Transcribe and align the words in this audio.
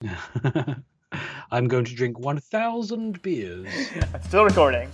I'm 1.50 1.68
going 1.68 1.84
to 1.84 1.94
drink 1.94 2.18
1,000 2.18 3.20
beers. 3.22 3.68
Still 4.28 4.44
recording. 4.44 4.88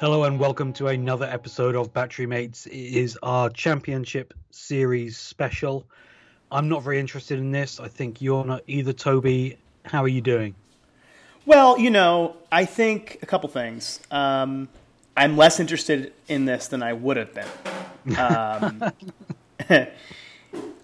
Hello 0.00 0.24
and 0.24 0.40
welcome 0.40 0.72
to 0.72 0.86
another 0.86 1.26
episode 1.26 1.76
of 1.76 1.92
Battery 1.92 2.24
Mates. 2.24 2.64
It 2.64 2.72
is 2.72 3.18
our 3.22 3.50
championship 3.50 4.32
series 4.50 5.18
special. 5.18 5.84
I'm 6.50 6.70
not 6.70 6.82
very 6.82 6.98
interested 6.98 7.38
in 7.38 7.50
this. 7.50 7.78
I 7.78 7.88
think 7.88 8.22
you're 8.22 8.46
not 8.46 8.62
either, 8.66 8.94
Toby. 8.94 9.58
How 9.84 10.02
are 10.02 10.08
you 10.08 10.22
doing? 10.22 10.54
Well, 11.44 11.78
you 11.78 11.90
know, 11.90 12.34
I 12.50 12.64
think 12.64 13.18
a 13.20 13.26
couple 13.26 13.50
things. 13.50 14.00
Um, 14.10 14.70
I'm 15.18 15.36
less 15.36 15.60
interested 15.60 16.14
in 16.28 16.46
this 16.46 16.68
than 16.68 16.82
I 16.82 16.94
would 16.94 17.18
have 17.18 17.34
been. 17.34 18.16
Um, 18.16 18.82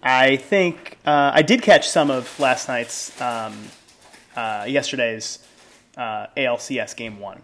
I 0.03 0.35
think 0.35 0.99
uh, 1.07 1.31
I 1.33 1.41
did 1.41 1.63
catch 1.63 1.89
some 1.89 2.11
of 2.11 2.39
last 2.39 2.67
night's, 2.67 3.19
um, 3.19 3.57
uh, 4.35 4.65
yesterday's 4.67 5.39
uh, 5.97 6.27
ALCS 6.37 6.95
game 6.95 7.19
one. 7.19 7.41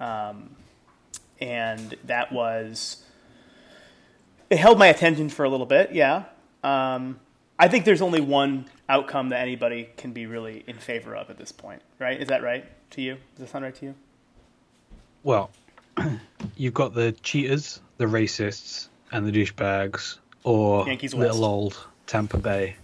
Um, 0.00 0.56
and 1.42 1.96
that 2.04 2.32
was 2.32 3.02
it 4.48 4.58
held 4.58 4.78
my 4.78 4.86
attention 4.86 5.28
for 5.28 5.44
a 5.44 5.48
little 5.48 5.66
bit. 5.66 5.92
Yeah, 5.92 6.24
um, 6.62 7.18
I 7.58 7.68
think 7.68 7.84
there's 7.84 8.00
only 8.00 8.20
one 8.20 8.66
outcome 8.88 9.30
that 9.30 9.40
anybody 9.40 9.90
can 9.96 10.12
be 10.12 10.26
really 10.26 10.62
in 10.66 10.76
favor 10.76 11.16
of 11.16 11.30
at 11.30 11.38
this 11.38 11.50
point. 11.50 11.82
Right? 11.98 12.20
Is 12.20 12.28
that 12.28 12.42
right 12.42 12.64
to 12.90 13.02
you? 13.02 13.14
Does 13.34 13.46
that 13.46 13.48
sound 13.50 13.64
right 13.64 13.74
to 13.74 13.86
you? 13.86 13.94
Well, 15.24 15.50
you've 16.56 16.74
got 16.74 16.94
the 16.94 17.12
cheaters, 17.12 17.80
the 17.96 18.04
racists, 18.04 18.88
and 19.10 19.26
the 19.26 19.32
douchebags, 19.32 20.18
or 20.44 20.86
Yankees 20.86 21.12
little 21.12 21.40
West. 21.40 21.42
old 21.42 21.86
Tampa 22.06 22.38
Bay. 22.38 22.76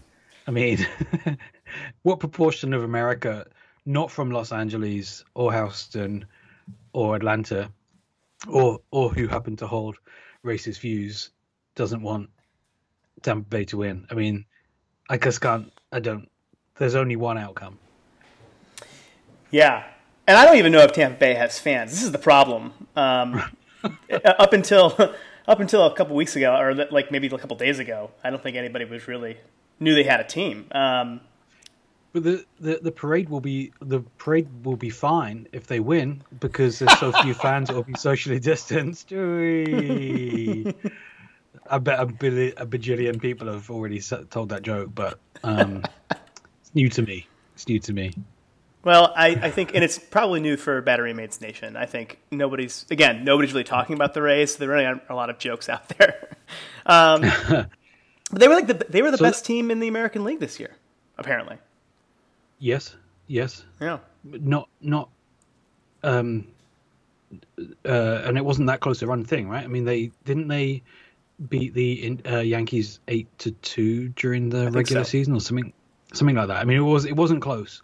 I 0.49 0.51
mean, 0.51 0.85
what 2.03 2.19
proportion 2.19 2.75
of 2.75 2.83
America, 2.83 3.47
not 3.87 4.11
from 4.11 4.33
Los 4.33 4.51
Angeles 4.51 5.25
or 5.35 5.53
Houston 5.53 6.25
or 6.93 7.15
Atlanta, 7.15 7.71
or 8.47 8.81
or 8.91 9.11
who 9.11 9.27
happen 9.27 9.57
to 9.57 9.67
hold 9.67 9.97
racist 10.45 10.81
views, 10.81 11.31
doesn't 11.75 12.03
want 12.03 12.31
Tampa 13.23 13.49
Bay 13.49 13.65
to 13.67 13.79
win? 13.79 14.07
I 14.11 14.15
mean, 14.15 14.45
I 15.09 15.17
just 15.17 15.41
can't. 15.41 15.73
I 15.93 16.01
don't. 16.01 16.29
There's 16.79 16.95
only 16.95 17.17
one 17.17 17.39
outcome. 17.39 17.79
Yeah, 19.51 19.85
and 20.27 20.37
I 20.37 20.45
don't 20.45 20.57
even 20.57 20.73
know 20.73 20.81
if 20.81 20.93
Tampa 20.93 21.19
Bay 21.19 21.35
has 21.35 21.59
fans. 21.59 21.91
This 21.91 22.03
is 22.03 22.13
the 22.13 22.19
problem. 22.19 22.73
Um, 22.95 23.43
up 24.25 24.53
until 24.53 24.95
up 25.49 25.61
until 25.61 25.87
a 25.87 25.95
couple 25.95 26.15
weeks 26.15 26.37
ago, 26.37 26.55
or 26.57 26.75
like 26.75 27.11
maybe 27.11 27.27
a 27.27 27.39
couple 27.39 27.57
days 27.57 27.79
ago, 27.79 28.11
I 28.23 28.31
don't 28.31 28.43
think 28.43 28.57
anybody 28.57 28.85
was 28.85 29.09
really 29.09 29.39
knew 29.81 29.95
they 29.95 30.05
had 30.05 30.21
a 30.21 30.25
team. 30.25 30.67
Um, 30.73 31.21
But 32.13 32.25
the, 32.25 32.45
the, 32.59 32.79
the 32.83 32.93
parade 32.93 33.29
will 33.29 33.41
be 33.43 33.71
the 33.81 34.01
parade 34.17 34.49
will 34.65 34.77
be 34.77 34.89
fine 34.91 35.47
if 35.53 35.67
they 35.67 35.79
win 35.81 36.23
because 36.41 36.79
there's 36.79 36.99
so 36.99 37.13
few 37.13 37.35
fans. 37.45 37.69
It'll 37.69 37.83
be 37.83 37.95
socially 37.99 38.39
distanced. 38.41 39.13
I 41.71 41.79
bet 41.79 42.01
a, 42.01 42.07
billion, 42.07 42.55
a 42.57 42.65
bajillion 42.67 43.21
people 43.21 43.47
have 43.53 43.71
already 43.71 44.01
told 44.01 44.49
that 44.51 44.63
joke, 44.63 44.91
but 44.95 45.19
um, 45.45 45.83
it's 46.11 46.75
new 46.75 46.89
to 46.89 47.03
me. 47.03 47.27
It's 47.55 47.69
new 47.69 47.79
to 47.81 47.93
me. 47.93 48.13
Well, 48.85 49.13
I, 49.15 49.29
I 49.31 49.51
think, 49.51 49.75
and 49.75 49.85
it's 49.85 49.99
probably 49.99 50.41
new 50.41 50.57
for 50.57 50.81
Battery 50.81 51.13
Mates 51.13 51.41
Nation. 51.43 51.77
I 51.77 51.85
think 51.85 52.21
nobody's, 52.31 52.87
again, 52.91 53.23
nobody's 53.25 53.53
really 53.53 53.65
talking 53.65 53.95
about 53.95 54.15
the 54.15 54.23
race. 54.23 54.57
There 54.57 54.69
really 54.69 54.87
aren't 54.87 55.03
a 55.11 55.15
lot 55.15 55.29
of 55.29 55.39
jokes 55.39 55.69
out 55.69 55.89
there. 55.99 56.37
Um, 56.87 57.21
but 57.21 57.69
they 58.33 58.49
were 58.49 58.55
like 58.55 58.67
the 58.69 58.87
they 58.89 59.03
were 59.03 59.11
the 59.11 59.19
So- 59.19 59.25
best 59.25 59.45
team 59.45 59.71
in 59.71 59.81
the 59.81 59.89
American 59.89 60.25
League 60.25 60.41
this 60.41 60.59
year, 60.59 60.75
apparently. 61.19 61.59
Yes, 62.59 62.97
yes, 63.27 63.65
Yeah. 63.81 63.99
not 64.25 64.69
not. 64.81 65.11
Um, 66.03 66.49
uh, 67.85 68.23
and 68.25 68.39
it 68.39 68.45
wasn't 68.45 68.69
that 68.69 68.81
close 68.81 69.01
to 69.01 69.07
run 69.07 69.25
thing, 69.25 69.49
right? 69.49 69.65
I 69.65 69.67
mean, 69.67 69.85
they 69.85 70.11
didn't 70.25 70.49
they 70.49 70.83
beat 71.49 71.75
the 71.75 72.19
uh, 72.27 72.39
Yankees 72.39 73.01
eight 73.09 73.27
to 73.39 73.51
two 73.51 74.09
during 74.11 74.49
the 74.49 74.71
regular 74.71 75.05
so. 75.05 75.11
season 75.11 75.35
or 75.35 75.41
something, 75.41 75.73
something 76.13 76.37
like 76.37 76.49
that. 76.49 76.57
I 76.57 76.65
mean, 76.65 76.79
it 76.79 76.83
was 76.83 77.05
it 77.05 77.17
wasn't 77.17 77.43
close. 77.43 77.83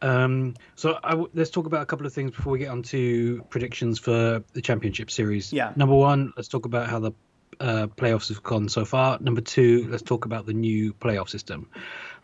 Um, 0.00 0.54
so 0.76 0.98
I 1.02 1.10
w- 1.10 1.30
let's 1.34 1.50
talk 1.50 1.66
about 1.66 1.82
a 1.82 1.86
couple 1.86 2.06
of 2.06 2.12
things 2.12 2.30
before 2.30 2.52
we 2.52 2.60
get 2.60 2.68
on 2.68 2.82
to 2.84 3.42
predictions 3.50 3.98
for 3.98 4.42
the 4.52 4.62
championship 4.62 5.10
series. 5.10 5.52
Yeah. 5.52 5.72
Number 5.76 5.94
one, 5.94 6.32
let's 6.36 6.48
talk 6.48 6.66
about 6.66 6.88
how 6.88 7.00
the 7.00 7.12
uh, 7.60 7.88
playoffs 7.88 8.28
have 8.28 8.42
gone 8.42 8.68
so 8.68 8.84
far. 8.84 9.18
Number 9.20 9.40
two, 9.40 9.88
let's 9.90 10.02
talk 10.02 10.24
about 10.24 10.46
the 10.46 10.52
new 10.52 10.92
playoff 10.92 11.28
system. 11.28 11.68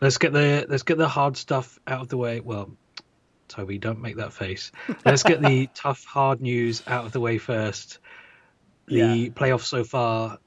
Let's 0.01 0.17
get 0.17 0.33
the 0.33 0.65
let's 0.69 0.83
get 0.83 0.97
the 0.97 1.07
hard 1.07 1.37
stuff 1.37 1.79
out 1.87 2.01
of 2.01 2.09
the 2.09 2.17
way. 2.17 2.39
Well, 2.39 2.71
Toby, 3.47 3.77
don't 3.77 4.01
make 4.01 4.17
that 4.17 4.33
face. 4.33 4.71
Let's 5.05 5.23
get 5.23 5.41
the 5.41 5.67
tough, 5.75 6.03
hard 6.03 6.41
news 6.41 6.83
out 6.87 7.05
of 7.05 7.11
the 7.11 7.19
way 7.19 7.37
first. 7.37 7.99
The 8.87 8.95
Yeah. 8.95 9.13
playoffs 9.33 9.65
so 9.65 9.83
far 9.83 10.39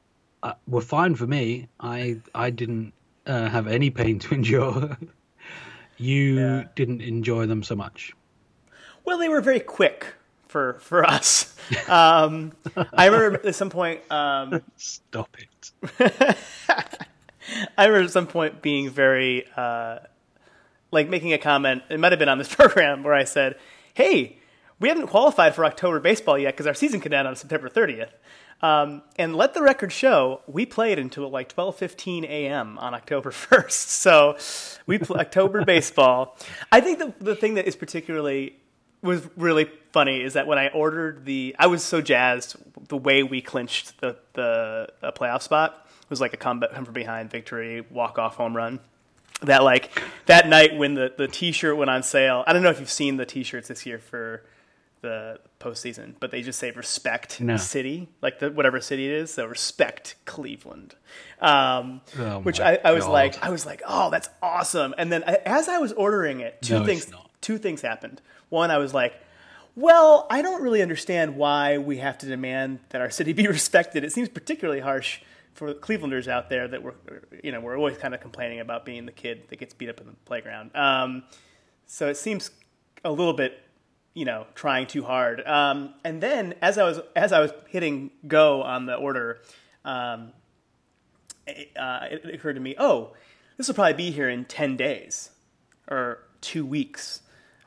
uh, 0.43 0.55
were 0.67 0.81
fine 0.81 1.15
for 1.15 1.27
me. 1.27 1.69
I 1.81 2.21
I 2.35 2.51
didn't 2.51 2.93
uh, 3.27 3.49
have 3.49 3.67
any 3.67 3.91
pain 3.91 4.19
to 4.21 4.35
endure. 4.35 4.97
you 5.97 6.39
Yeah. 6.39 6.65
didn't 6.75 7.01
enjoy 7.03 7.47
them 7.47 7.63
so 7.63 7.75
much. 7.77 8.13
Well, 9.05 9.19
they 9.19 9.29
were 9.29 9.41
very 9.41 9.61
quick 9.61 10.15
for 10.49 10.75
for 10.81 11.05
us. 11.05 11.55
Um, 11.87 12.53
I 12.95 13.07
remember 13.07 13.47
at 13.47 13.55
some 13.55 13.69
point. 13.69 14.01
Um, 14.11 14.63
Stop 14.77 15.37
it. 15.39 16.37
I 17.77 17.87
remember 17.87 18.07
at 18.07 18.11
some 18.11 18.27
point 18.27 18.63
being 18.63 18.91
very 18.91 19.45
uh, 19.57 19.99
like 20.91 21.09
making 21.09 21.33
a 21.33 21.39
comment. 21.39 21.83
It 21.89 22.01
might 22.01 22.13
have 22.13 22.19
been 22.19 22.29
on 22.29 22.39
this 22.39 22.55
program 22.55 23.03
where 23.03 23.15
I 23.15 23.25
said, 23.25 23.57
"Hey, 23.95 24.39
we 24.81 24.89
haven't 24.89 25.09
qualified 25.09 25.55
for 25.55 25.65
October 25.65 26.01
baseball 26.01 26.39
yet 26.39 26.55
because 26.55 26.67
our 26.67 26.75
season 26.75 27.01
can 27.01 27.13
end 27.13 27.29
on 27.29 27.37
September 27.37 27.69
30th." 27.69 28.11
Um, 28.61 29.03
and 29.17 29.37
let 29.37 29.55
the 29.55 29.63
record 29.63 29.93
show, 29.93 30.41
we 30.49 30.67
played 30.67 30.99
until 30.99 31.29
like 31.31 31.55
12:15 31.55 32.25
a.m. 32.25 32.79
on 32.79 32.95
October 32.95 33.31
1st. 33.31 33.71
So 33.71 34.37
we 34.87 34.99
pl- 34.99 35.17
October 35.17 35.65
baseball. 35.65 36.37
I 36.73 36.81
think 36.81 36.99
the 36.99 37.15
the 37.21 37.37
thing 37.37 37.55
that 37.55 37.67
is 37.67 37.77
particularly 37.77 38.57
was 39.03 39.23
really 39.37 39.71
funny 39.93 40.23
is 40.23 40.33
that 40.33 40.47
when 40.47 40.59
I 40.59 40.69
ordered 40.69 41.25
the, 41.25 41.55
I 41.57 41.69
was 41.69 41.85
so 41.85 42.01
jazzed 42.01 42.57
the 42.89 42.97
way 42.97 43.23
we 43.23 43.41
clinched 43.41 44.01
the 44.01 44.17
the, 44.33 44.89
the 45.01 45.13
playoff 45.13 45.43
spot 45.43 45.88
was 46.09 46.21
like 46.21 46.33
a 46.33 46.37
come, 46.37 46.63
come 46.73 46.85
from 46.85 46.95
behind 46.95 47.31
victory, 47.31 47.85
walk 47.91 48.19
off 48.19 48.37
home 48.37 48.57
run. 48.57 48.81
That 49.43 49.63
like 49.63 50.03
that 50.27 50.49
night 50.49 50.77
when 50.77 50.95
the 50.95 51.13
the 51.17 51.29
T-shirt 51.29 51.77
went 51.77 51.91
on 51.91 52.03
sale. 52.03 52.43
I 52.47 52.53
don't 52.53 52.63
know 52.63 52.71
if 52.71 52.81
you've 52.81 52.91
seen 52.91 53.17
the 53.19 53.27
T-shirts 53.27 53.69
this 53.69 53.87
year 53.87 53.99
for 53.99 54.43
the 55.01 55.39
postseason, 55.61 56.15
but 56.19 56.33
they 56.33 56.43
just 56.43 56.59
say 56.59 56.73
respect 56.73 57.41
No. 57.41 57.57
city, 57.57 58.09
like 58.21 58.41
the 58.41 58.51
whatever 58.51 58.81
city 58.81 59.07
it 59.07 59.13
is. 59.13 59.33
So 59.33 59.47
respect 59.47 60.17
Cleveland, 60.25 60.97
um, 61.41 62.01
Oh 62.19 62.41
which 62.41 62.59
I, 62.59 62.81
I 62.85 62.91
was 62.91 63.05
God. 63.05 63.13
like, 63.13 63.45
I 63.45 63.51
was 63.51 63.65
like, 63.65 63.81
oh, 63.87 64.11
that's 64.11 64.29
awesome. 64.43 64.93
And 64.99 65.13
then 65.13 65.23
I, 65.25 65.35
as 65.47 65.69
I 65.69 65.79
was 65.79 65.93
ordering 65.93 66.41
it, 66.41 66.61
two 66.61 66.81
No, 66.81 66.85
things 66.85 67.09
two 67.41 67.59
things 67.59 67.81
happened. 67.83 68.21
One, 68.49 68.73
I 68.73 68.79
was 68.79 68.93
like, 68.93 69.15
well, 69.77 70.27
I 70.31 70.43
don't 70.43 70.63
really 70.63 70.83
understand 70.83 71.37
why 71.37 71.79
we 71.79 71.99
have 71.99 72.19
to 72.19 72.27
demand 72.27 72.81
that 72.89 73.01
our 73.01 73.11
city 73.11 73.33
be 73.33 73.47
respected. 73.57 74.03
It 74.03 74.11
seems 74.13 74.29
particularly 74.29 74.81
harsh 74.81 75.21
for 75.59 75.75
Clevelanders 75.75 76.29
out 76.29 76.49
there 76.49 76.69
that 76.69 76.85
we're, 76.85 76.95
you 77.43 77.51
know, 77.51 77.61
we're 77.61 77.77
always 77.77 77.99
kind 77.99 78.15
of 78.15 78.21
complaining 78.21 78.61
about 78.61 78.85
being 78.85 79.07
the 79.07 79.13
kid 79.13 79.43
that 79.49 79.59
gets 79.59 79.75
beat 79.75 79.89
up 79.89 80.01
in 80.01 80.07
the 80.07 80.13
playground. 80.25 80.71
Um, 80.77 81.25
so 81.87 82.07
it 82.07 82.17
seems 82.17 82.53
a 83.05 83.11
little 83.11 83.33
bit, 83.33 83.61
you 84.15 84.25
know, 84.25 84.47
trying 84.55 84.87
too 84.87 85.03
hard. 85.03 85.45
Um, 85.45 85.95
and 86.05 86.23
then 86.23 86.55
as 86.63 86.79
I 86.79 86.85
was 86.85 87.01
as 87.17 87.33
I 87.33 87.41
was 87.41 87.51
hitting 87.67 88.13
go 88.29 88.63
on 88.63 88.87
the 88.87 88.95
order, 88.95 89.41
um, 89.85 90.33
it, 91.49 91.71
uh, 91.77 92.07
it 92.09 92.35
occurred 92.35 92.55
to 92.55 92.61
me, 92.61 92.77
oh, 92.79 93.15
this 93.57 93.67
will 93.67 93.75
probably 93.75 93.95
be 93.95 94.13
here 94.13 94.29
in 94.29 94.45
ten 94.45 94.77
days 94.77 95.31
or 95.91 96.21
two 96.41 96.65
weeks. 96.65 97.21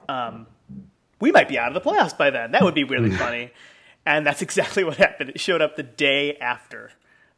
Um, 0.08 0.48
we 1.20 1.34
might 1.34 1.50
be 1.50 1.60
out 1.60 1.76
of 1.76 1.84
the 1.84 1.90
playoffs 1.90 2.18
by 2.18 2.30
then. 2.30 2.54
That 2.54 2.64
would 2.64 2.74
be 2.74 2.86
really 2.86 3.12
funny. 3.18 3.52
And 4.06 4.26
that's 4.26 4.42
exactly 4.42 4.86
what 4.86 4.96
happened. 4.96 5.32
It 5.32 5.42
showed 5.42 5.62
up 5.62 5.76
the 5.76 5.84
day 5.84 6.38
after 6.38 6.92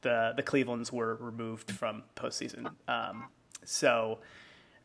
the 0.04 0.34
the 0.36 0.44
Clevelands 0.44 0.92
were 0.92 1.16
removed 1.16 1.72
from 1.72 2.04
postseason. 2.16 2.72
Um, 2.88 3.30
so 3.66 4.20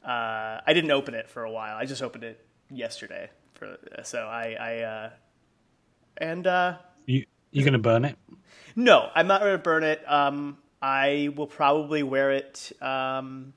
uh, 0.04 0.60
I 0.66 0.72
didn't 0.72 0.90
open 0.90 1.14
it 1.14 1.28
for 1.28 1.44
a 1.44 1.50
while. 1.50 1.76
I 1.76 1.84
just 1.84 2.02
opened 2.02 2.24
it 2.24 2.44
yesterday. 2.70 3.30
For 3.54 3.76
so 4.04 4.20
I, 4.20 4.56
I 4.58 4.76
uh, 4.82 5.10
and 6.16 6.46
uh, 6.46 6.76
You 7.06 7.24
you 7.50 7.64
gonna 7.64 7.78
burn 7.78 8.04
it? 8.04 8.16
No, 8.78 9.10
I'm 9.12 9.26
not 9.26 9.40
going 9.40 9.54
to 9.54 9.58
burn 9.58 9.82
it. 9.82 10.00
Um, 10.08 10.56
I 10.80 11.30
will 11.34 11.48
probably 11.48 12.04
wear 12.04 12.30
it. 12.30 12.70
Um, 12.80 13.52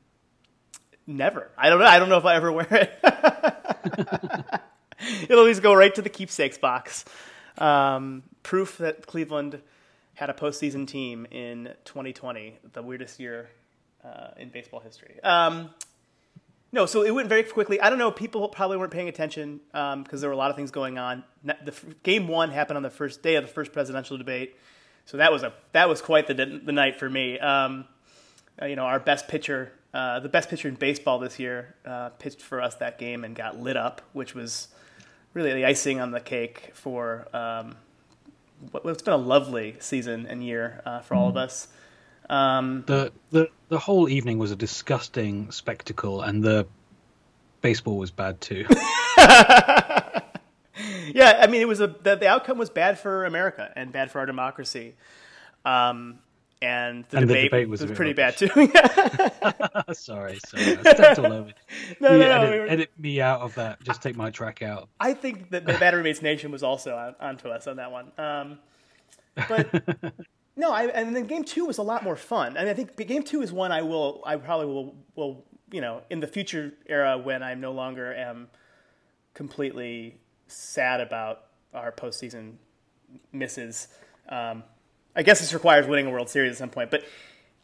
never. 1.05 1.51
I 1.55 1.69
don't 1.69 1.79
know. 1.79 1.85
I 1.85 1.99
don't 1.99 2.09
know 2.09 2.17
if 2.17 2.25
I 2.25 2.35
ever 2.35 2.51
wear 2.51 2.67
it. 2.71 2.91
It'll 5.23 5.39
always 5.39 5.59
go 5.59 5.75
right 5.75 5.93
to 5.93 6.01
the 6.01 6.09
keepsakes 6.09 6.57
box. 6.57 7.05
Um, 7.59 8.23
proof 8.41 8.79
that 8.79 9.05
Cleveland 9.05 9.61
had 10.21 10.29
a 10.29 10.33
postseason 10.33 10.87
team 10.87 11.25
in 11.31 11.73
2020, 11.83 12.59
the 12.73 12.83
weirdest 12.83 13.19
year 13.19 13.49
uh, 14.05 14.27
in 14.37 14.49
baseball 14.49 14.79
history. 14.79 15.19
Um, 15.23 15.71
no, 16.71 16.85
so 16.85 17.01
it 17.01 17.09
went 17.09 17.27
very 17.27 17.41
quickly. 17.41 17.81
I 17.81 17.89
don't 17.89 17.97
know. 17.97 18.11
People 18.11 18.47
probably 18.47 18.77
weren't 18.77 18.91
paying 18.91 19.09
attention 19.09 19.61
because 19.71 19.95
um, 19.95 20.05
there 20.11 20.29
were 20.29 20.35
a 20.35 20.37
lot 20.37 20.51
of 20.51 20.55
things 20.55 20.69
going 20.69 20.99
on. 20.99 21.23
The 21.43 21.73
game 22.03 22.27
one 22.27 22.51
happened 22.51 22.77
on 22.77 22.83
the 22.83 22.91
first 22.91 23.23
day 23.23 23.33
of 23.33 23.43
the 23.43 23.51
first 23.51 23.73
presidential 23.73 24.15
debate, 24.15 24.55
so 25.05 25.17
that 25.17 25.31
was 25.31 25.41
a 25.41 25.53
that 25.71 25.89
was 25.89 26.03
quite 26.03 26.27
the 26.27 26.35
the 26.35 26.71
night 26.71 26.99
for 26.99 27.09
me. 27.09 27.39
Um, 27.39 27.85
uh, 28.61 28.67
you 28.67 28.75
know, 28.75 28.85
our 28.85 28.99
best 28.99 29.27
pitcher, 29.27 29.71
uh, 29.91 30.19
the 30.19 30.29
best 30.29 30.49
pitcher 30.49 30.67
in 30.67 30.75
baseball 30.75 31.17
this 31.17 31.39
year, 31.39 31.73
uh, 31.83 32.09
pitched 32.09 32.41
for 32.41 32.61
us 32.61 32.75
that 32.75 32.99
game 32.99 33.23
and 33.23 33.35
got 33.35 33.59
lit 33.59 33.75
up, 33.75 34.03
which 34.13 34.35
was 34.35 34.67
really 35.33 35.51
the 35.51 35.65
icing 35.65 35.99
on 35.99 36.11
the 36.11 36.19
cake 36.19 36.69
for 36.75 37.27
um, 37.35 37.75
what's 38.71 39.01
been 39.01 39.13
a 39.13 39.17
lovely 39.17 39.75
season 39.79 40.27
and 40.27 40.43
year 40.43 40.81
uh, 40.85 41.01
for 41.01 41.15
all 41.15 41.29
of 41.29 41.37
us. 41.37 41.67
Um, 42.29 42.83
the 42.87 43.11
the 43.31 43.49
the 43.69 43.79
whole 43.79 44.07
evening 44.07 44.37
was 44.37 44.51
a 44.51 44.55
disgusting 44.55 45.51
spectacle, 45.51 46.21
and 46.21 46.43
the 46.43 46.67
baseball 47.61 47.97
was 47.97 48.11
bad 48.11 48.39
too. 48.39 48.65
yeah, 49.17 50.21
I 51.41 51.47
mean, 51.49 51.61
it 51.61 51.67
was 51.67 51.81
a 51.81 51.87
the, 51.87 52.15
the, 52.15 52.27
outcome 52.27 52.57
was 52.57 52.69
bad 52.69 52.99
for 52.99 53.25
America 53.25 53.71
and 53.75 53.91
bad 53.91 54.11
for 54.11 54.19
our 54.19 54.25
democracy. 54.25 54.95
Um, 55.65 56.19
and 56.61 57.05
the, 57.09 57.17
and 57.17 57.27
debate, 57.27 57.51
the 57.51 57.57
debate 57.57 57.69
was, 57.69 57.81
was 57.81 57.91
pretty 57.91 58.13
rubbish. 58.13 58.39
bad 58.49 59.87
too. 59.87 59.93
sorry, 59.93 60.39
sorry, 60.45 60.77
I 60.77 60.93
stepped 60.93 61.19
all 61.19 61.33
over. 61.33 61.53
No, 61.99 62.09
no, 62.09 62.17
no, 62.17 62.41
edit, 62.41 62.51
we 62.51 62.59
were- 62.59 62.67
edit 62.67 62.91
me 62.97 63.21
out 63.21 63.41
of 63.41 63.55
that. 63.55 63.81
Just 63.83 64.01
take 64.01 64.15
my 64.15 64.29
track 64.29 64.61
out. 64.61 64.89
I 64.99 65.13
think 65.13 65.49
that 65.49 65.65
the 65.65 65.73
Battery 65.73 66.03
Mates 66.03 66.21
Nation 66.21 66.51
was 66.51 66.63
also 66.63 66.95
on, 66.95 67.15
onto 67.19 67.49
us 67.49 67.67
on 67.67 67.77
that 67.77 67.91
one. 67.91 68.11
Um, 68.17 68.59
but 69.47 70.13
no, 70.55 70.71
I, 70.71 70.85
and 70.87 71.15
then 71.15 71.25
game 71.25 71.43
two 71.43 71.65
was 71.65 71.77
a 71.77 71.83
lot 71.83 72.03
more 72.03 72.15
fun. 72.15 72.57
And 72.57 72.69
I 72.69 72.73
think 72.73 72.95
game 73.07 73.23
two 73.23 73.41
is 73.41 73.51
one 73.51 73.71
I 73.71 73.81
will, 73.81 74.21
I 74.25 74.35
probably 74.35 74.67
will, 74.67 74.95
will, 75.15 75.45
you 75.71 75.81
know, 75.81 76.01
in 76.09 76.19
the 76.19 76.27
future 76.27 76.73
era 76.85 77.17
when 77.17 77.41
I 77.41 77.53
no 77.55 77.71
longer 77.71 78.13
am 78.13 78.47
completely 79.33 80.19
sad 80.47 81.01
about 81.01 81.45
our 81.73 81.91
postseason 81.91 82.55
misses. 83.31 83.87
Um, 84.29 84.63
I 85.15 85.23
guess 85.23 85.39
this 85.39 85.53
requires 85.53 85.87
winning 85.87 86.07
a 86.07 86.09
World 86.09 86.29
Series 86.29 86.51
at 86.53 86.57
some 86.57 86.69
point, 86.69 86.91
but 86.91 87.03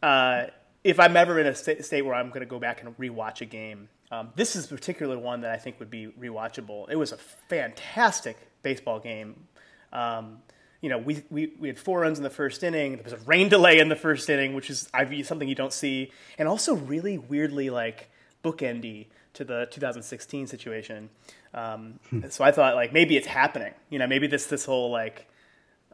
uh, 0.02 0.46
if 0.84 1.00
I'm 1.00 1.16
ever 1.16 1.40
in 1.40 1.46
a 1.46 1.54
sta- 1.54 1.82
state 1.82 2.02
where 2.02 2.14
I'm 2.14 2.28
going 2.28 2.40
to 2.40 2.46
go 2.46 2.58
back 2.58 2.82
and 2.82 2.96
rewatch 2.98 3.40
a 3.40 3.46
game, 3.46 3.88
um, 4.10 4.30
this 4.36 4.56
is 4.56 4.66
particularly 4.66 5.20
one 5.20 5.42
that 5.42 5.50
I 5.50 5.56
think 5.56 5.78
would 5.80 5.90
be 5.90 6.08
rewatchable. 6.18 6.88
It 6.90 6.96
was 6.96 7.12
a 7.12 7.18
fantastic 7.18 8.36
baseball 8.62 9.00
game. 9.00 9.46
Um, 9.92 10.38
you 10.80 10.88
know, 10.88 10.98
we, 10.98 11.22
we, 11.30 11.52
we 11.58 11.68
had 11.68 11.78
four 11.78 12.00
runs 12.00 12.18
in 12.18 12.24
the 12.24 12.30
first 12.30 12.62
inning. 12.62 12.94
There 12.94 13.04
was 13.04 13.12
a 13.12 13.18
rain 13.26 13.48
delay 13.48 13.78
in 13.78 13.88
the 13.88 13.96
first 13.96 14.30
inning, 14.30 14.54
which 14.54 14.70
is 14.70 14.88
something 15.24 15.48
you 15.48 15.54
don't 15.54 15.72
see, 15.72 16.12
and 16.38 16.48
also 16.48 16.74
really 16.76 17.18
weirdly 17.18 17.68
like 17.70 18.10
bookendy 18.44 19.06
to 19.34 19.44
the 19.44 19.68
2016 19.70 20.46
situation. 20.46 21.10
Um, 21.52 21.98
so 22.30 22.44
I 22.44 22.52
thought 22.52 22.76
like 22.76 22.92
maybe 22.92 23.16
it's 23.16 23.26
happening. 23.26 23.74
You 23.90 23.98
know, 23.98 24.06
maybe 24.06 24.26
this 24.26 24.46
this 24.46 24.64
whole 24.64 24.90
like 24.90 25.27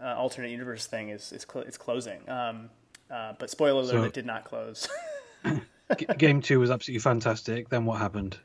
uh, 0.01 0.15
alternate 0.17 0.51
universe 0.51 0.87
thing 0.87 1.09
is 1.11 1.33
is 1.33 1.47
cl- 1.51 1.65
it's 1.65 1.79
closing. 1.79 2.29
Um, 2.29 2.71
uh, 3.11 3.35
but 3.39 3.51
spoiler 3.51 3.81
alert, 3.83 3.91
So- 3.91 4.03
it 4.05 4.13
did 4.13 4.27
not 4.27 4.45
close. 4.45 4.89
G- 5.99 6.07
game 6.17 6.41
two 6.41 6.61
was 6.61 6.71
absolutely 6.71 7.01
fantastic. 7.01 7.69
Then 7.69 7.85
what 7.85 7.99
happened? 7.99 8.39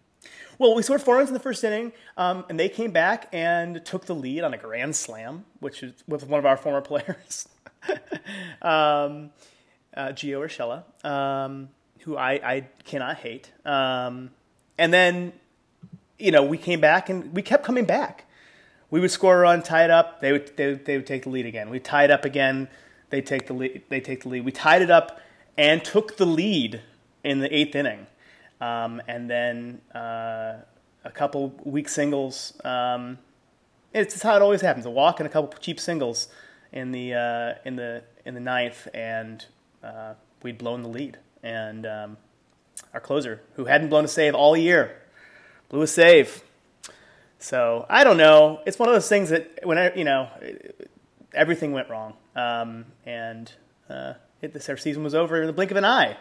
Well, 0.58 0.76
we 0.76 0.84
scored 0.84 1.02
four 1.02 1.16
runs 1.16 1.30
in 1.30 1.34
the 1.34 1.40
first 1.40 1.64
inning, 1.64 1.94
um, 2.18 2.44
and 2.50 2.60
they 2.60 2.68
came 2.68 2.92
back 2.92 3.30
and 3.32 3.84
took 3.86 4.06
the 4.08 4.14
lead 4.14 4.44
on 4.44 4.54
a 4.54 4.58
grand 4.58 4.94
slam, 4.98 5.46
which 5.62 5.82
is 5.82 5.94
with 6.06 6.28
one 6.28 6.38
of 6.38 6.46
our 6.46 6.58
former 6.58 6.82
players, 6.92 7.48
um, 8.62 9.32
uh, 9.96 10.10
Gio 10.10 10.40
Urshela, 10.42 10.84
um, 11.10 11.70
who 12.02 12.18
I, 12.18 12.32
I 12.34 12.68
cannot 12.84 13.18
hate. 13.18 13.52
Um, 13.66 14.32
and 14.78 14.94
then, 14.94 15.34
you 16.18 16.32
know, 16.32 16.44
we 16.44 16.58
came 16.58 16.82
back 16.82 17.10
and 17.10 17.34
we 17.34 17.42
kept 17.42 17.64
coming 17.64 17.86
back. 17.86 18.26
We 18.92 19.00
would 19.00 19.12
score 19.12 19.38
a 19.38 19.40
run, 19.42 19.62
tie 19.62 19.84
it 19.84 19.92
up. 19.92 20.22
They 20.22 20.32
would 20.32 20.56
they, 20.58 20.74
they 20.74 20.98
would 20.98 21.08
take 21.08 21.24
the 21.24 21.30
lead 21.30 21.46
again. 21.46 21.70
We 21.70 21.80
tied 21.80 22.12
up 22.12 22.26
again. 22.26 22.68
They 23.10 23.22
take 23.22 23.48
the 23.48 23.54
lead. 23.54 23.84
They 23.90 24.02
take 24.02 24.24
the 24.24 24.30
lead. 24.30 24.46
We 24.46 24.52
tied 24.52 24.82
it 24.82 24.92
up 24.92 25.20
and 25.58 25.84
took 25.84 26.18
the 26.18 26.26
lead 26.26 26.82
in 27.24 27.40
the 27.40 27.54
eighth 27.56 27.76
inning. 27.76 28.08
Um, 28.62 29.02
and 29.08 29.30
then 29.30 29.82
uh, 29.94 30.58
a 31.04 31.12
couple 31.14 31.54
weak 31.64 31.90
singles. 31.90 32.54
Um, 32.64 33.20
it's 33.94 34.22
how 34.22 34.36
it 34.36 34.42
always 34.42 34.62
happens: 34.62 34.86
a 34.86 34.90
walk 34.90 35.20
and 35.20 35.28
a 35.28 35.30
couple 35.30 35.52
cheap 35.60 35.80
singles 35.80 36.28
in 36.72 36.92
the 36.92 37.14
uh, 37.14 37.54
in 37.66 37.76
the 37.76 38.04
in 38.26 38.34
the 38.34 38.40
ninth, 38.40 38.88
and 38.94 39.46
uh, 39.84 40.14
we'd 40.44 40.58
blown 40.58 40.84
the 40.84 40.90
lead. 40.90 41.18
And 41.42 41.86
um, 41.86 42.18
our 42.94 43.00
closer, 43.00 43.42
who 43.56 43.66
hadn't 43.66 43.90
blown 43.90 44.06
a 44.06 44.10
save 44.10 44.36
all 44.36 44.58
year, 44.58 45.02
blew 45.70 45.82
a 45.82 45.88
save. 45.88 46.44
So 47.40 47.86
I 47.90 48.04
don't 48.04 48.18
know. 48.18 48.62
It's 48.66 48.78
one 48.78 48.90
of 48.90 48.96
those 48.96 49.10
things 49.10 49.30
that 49.30 49.60
when 49.64 49.78
I, 49.78 49.94
you 49.96 50.04
know, 50.04 50.30
everything 51.34 51.72
went 51.72 51.90
wrong, 51.90 52.14
um, 52.36 52.86
and 53.06 53.52
uh, 53.90 54.14
it, 54.42 54.54
this 54.54 54.70
our 54.70 54.78
season 54.78 55.04
was 55.04 55.16
over 55.16 55.40
in 55.42 55.48
the 55.48 55.54
blink 55.54 55.72
of 55.72 55.78
an 55.78 55.86
eye. 55.86 56.18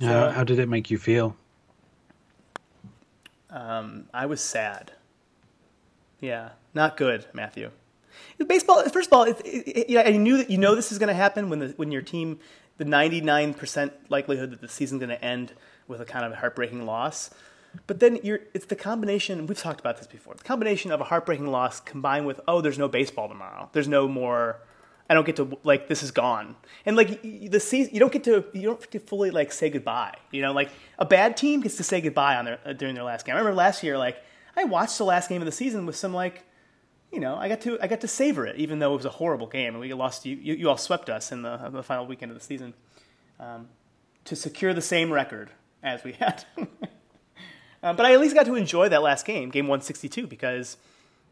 How, 0.00 0.30
how 0.30 0.44
did 0.44 0.58
it 0.58 0.68
make 0.68 0.90
you 0.90 0.98
feel? 0.98 1.36
Um, 3.50 4.06
I 4.12 4.26
was 4.26 4.40
sad. 4.40 4.92
Yeah, 6.20 6.50
not 6.74 6.96
good, 6.96 7.26
Matthew. 7.32 7.70
Baseball. 8.46 8.82
First 8.88 9.08
of 9.08 9.12
all, 9.12 9.24
it, 9.24 9.40
it, 9.44 9.68
it, 9.68 9.90
you 9.90 9.96
know, 9.96 10.02
I 10.02 10.10
knew 10.12 10.38
that 10.38 10.50
you 10.50 10.58
know 10.58 10.74
this 10.74 10.90
is 10.90 10.98
going 10.98 11.08
to 11.08 11.14
happen 11.14 11.50
when 11.50 11.58
the 11.58 11.68
when 11.76 11.92
your 11.92 12.02
team, 12.02 12.40
the 12.78 12.84
ninety 12.84 13.20
nine 13.20 13.52
percent 13.54 13.92
likelihood 14.08 14.50
that 14.50 14.60
the 14.60 14.68
season's 14.68 15.00
going 15.00 15.10
to 15.10 15.22
end 15.22 15.52
with 15.88 16.00
a 16.00 16.04
kind 16.04 16.24
of 16.24 16.38
heartbreaking 16.38 16.86
loss. 16.86 17.30
But 17.86 18.00
then 18.00 18.18
you're, 18.22 18.40
it's 18.54 18.66
the 18.66 18.76
combination. 18.76 19.46
We've 19.46 19.58
talked 19.58 19.80
about 19.80 19.98
this 19.98 20.06
before. 20.06 20.34
The 20.34 20.44
combination 20.44 20.90
of 20.90 21.00
a 21.00 21.04
heartbreaking 21.04 21.46
loss 21.46 21.80
combined 21.80 22.26
with 22.26 22.40
oh, 22.46 22.60
there's 22.60 22.78
no 22.78 22.88
baseball 22.88 23.28
tomorrow. 23.28 23.68
There's 23.72 23.88
no 23.88 24.08
more. 24.08 24.60
I 25.10 25.14
don't 25.14 25.26
get 25.26 25.36
to 25.36 25.58
like 25.62 25.88
this 25.88 26.02
is 26.02 26.10
gone, 26.10 26.56
and 26.86 26.96
like 26.96 27.22
the 27.22 27.60
season, 27.60 27.92
you 27.92 28.00
don't 28.00 28.12
get 28.12 28.24
to 28.24 28.44
you 28.52 28.62
don't 28.62 28.80
get 28.80 28.90
to 28.92 29.00
fully 29.00 29.30
like 29.30 29.52
say 29.52 29.68
goodbye. 29.68 30.14
You 30.30 30.42
know, 30.42 30.52
like 30.52 30.70
a 30.98 31.04
bad 31.04 31.36
team 31.36 31.60
gets 31.60 31.76
to 31.78 31.82
say 31.82 32.00
goodbye 32.00 32.36
on 32.36 32.44
their 32.44 32.58
uh, 32.64 32.72
during 32.72 32.94
their 32.94 33.04
last 33.04 33.26
game. 33.26 33.34
I 33.34 33.38
remember 33.38 33.56
last 33.56 33.82
year, 33.82 33.98
like 33.98 34.22
I 34.56 34.64
watched 34.64 34.98
the 34.98 35.04
last 35.04 35.28
game 35.28 35.42
of 35.42 35.46
the 35.46 35.52
season 35.52 35.86
with 35.86 35.96
some 35.96 36.14
like, 36.14 36.44
you 37.10 37.20
know, 37.20 37.36
I 37.36 37.48
got 37.48 37.60
to 37.62 37.78
I 37.82 37.88
got 37.88 38.00
to 38.02 38.08
savor 38.08 38.46
it, 38.46 38.56
even 38.56 38.78
though 38.78 38.94
it 38.94 38.98
was 38.98 39.04
a 39.04 39.10
horrible 39.10 39.48
game 39.48 39.74
and 39.74 39.80
we 39.80 39.92
lost. 39.92 40.24
You 40.24 40.36
you, 40.36 40.54
you 40.54 40.70
all 40.70 40.78
swept 40.78 41.10
us 41.10 41.32
in 41.32 41.42
the, 41.42 41.56
the 41.70 41.82
final 41.82 42.06
weekend 42.06 42.32
of 42.32 42.38
the 42.38 42.44
season, 42.44 42.72
um, 43.40 43.68
to 44.24 44.36
secure 44.36 44.72
the 44.72 44.82
same 44.82 45.12
record 45.12 45.50
as 45.82 46.04
we 46.04 46.12
had. 46.12 46.44
um, 47.82 47.96
but 47.96 48.06
I 48.06 48.12
at 48.12 48.20
least 48.20 48.34
got 48.34 48.46
to 48.46 48.54
enjoy 48.54 48.88
that 48.88 49.02
last 49.02 49.24
game, 49.26 49.50
game 49.50 49.66
one 49.68 49.80
sixty 49.80 50.08
two, 50.08 50.26
because 50.26 50.76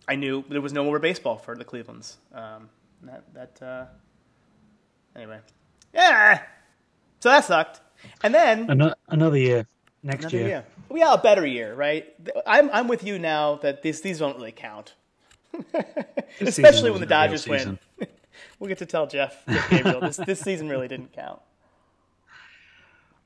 I 0.09 0.17
knew 0.17 0.45
there 0.49 0.61
was 0.61 0.73
no 0.73 0.85
more 0.85 0.99
baseball 0.99 1.37
for 1.39 1.57
the 1.57 1.65
Clevelands. 1.65 2.17
Um, 2.35 2.69
that 3.03 3.23
that 3.35 3.63
uh, 3.67 3.85
anyway, 5.17 5.39
yeah. 5.95 6.43
So 7.21 7.29
that 7.29 7.45
sucked. 7.45 7.81
And 8.23 8.35
then 8.35 8.71
Ano- 8.71 8.95
another 9.09 9.37
year. 9.39 9.67
Next 10.03 10.25
another 10.25 10.39
year. 10.39 10.49
year. 10.49 10.65
We 10.89 11.01
got 11.01 11.19
a 11.19 11.23
better 11.23 11.47
year, 11.47 11.75
right? 11.75 12.07
I'm 12.47 12.71
I'm 12.73 12.89
with 12.89 13.05
you 13.05 13.19
now 13.19 13.57
that 13.57 13.83
these 13.83 14.01
these 14.01 14.19
don't 14.19 14.37
really 14.37 14.53
count, 14.53 14.95
especially 16.41 16.91
when 16.91 17.01
the 17.01 17.07
wasn't 17.07 17.07
a 17.07 17.07
real 17.07 17.07
Dodgers 17.07 17.47
win. 17.49 17.79
we'll 18.59 18.69
get 18.69 18.79
to 18.79 18.87
tell 18.87 19.07
Jeff, 19.07 19.45
Jeff 19.47 19.71
Gabriel 19.71 20.01
this 20.09 20.17
this 20.17 20.41
season 20.41 20.69
really 20.69 20.89
didn't 20.89 21.13
count. 21.13 21.41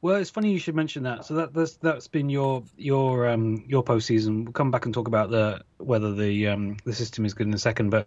Well, 0.05 0.17
it's 0.17 0.29
funny 0.29 0.53
you 0.53 0.59
should 0.59 0.75
mention 0.75 1.05
that. 1.05 1.25
So 1.25 1.33
that 1.37 1.55
that's 1.55 1.77
that's 1.77 2.09
been 2.09 2.29
your 2.29 2.63
your 2.77 3.27
um 3.27 3.65
your 3.67 3.83
postseason. 3.83 4.45
We'll 4.45 4.53
come 4.53 4.71
back 4.71 4.85
and 4.85 4.93
talk 4.93 5.09
about 5.09 5.31
the 5.31 5.63
whether 5.79 6.13
the 6.13 6.49
um 6.49 6.77
the 6.85 6.93
system 6.93 7.25
is 7.25 7.33
good 7.33 7.47
in 7.47 7.55
a 7.55 7.59
second. 7.59 7.89
But 7.89 8.07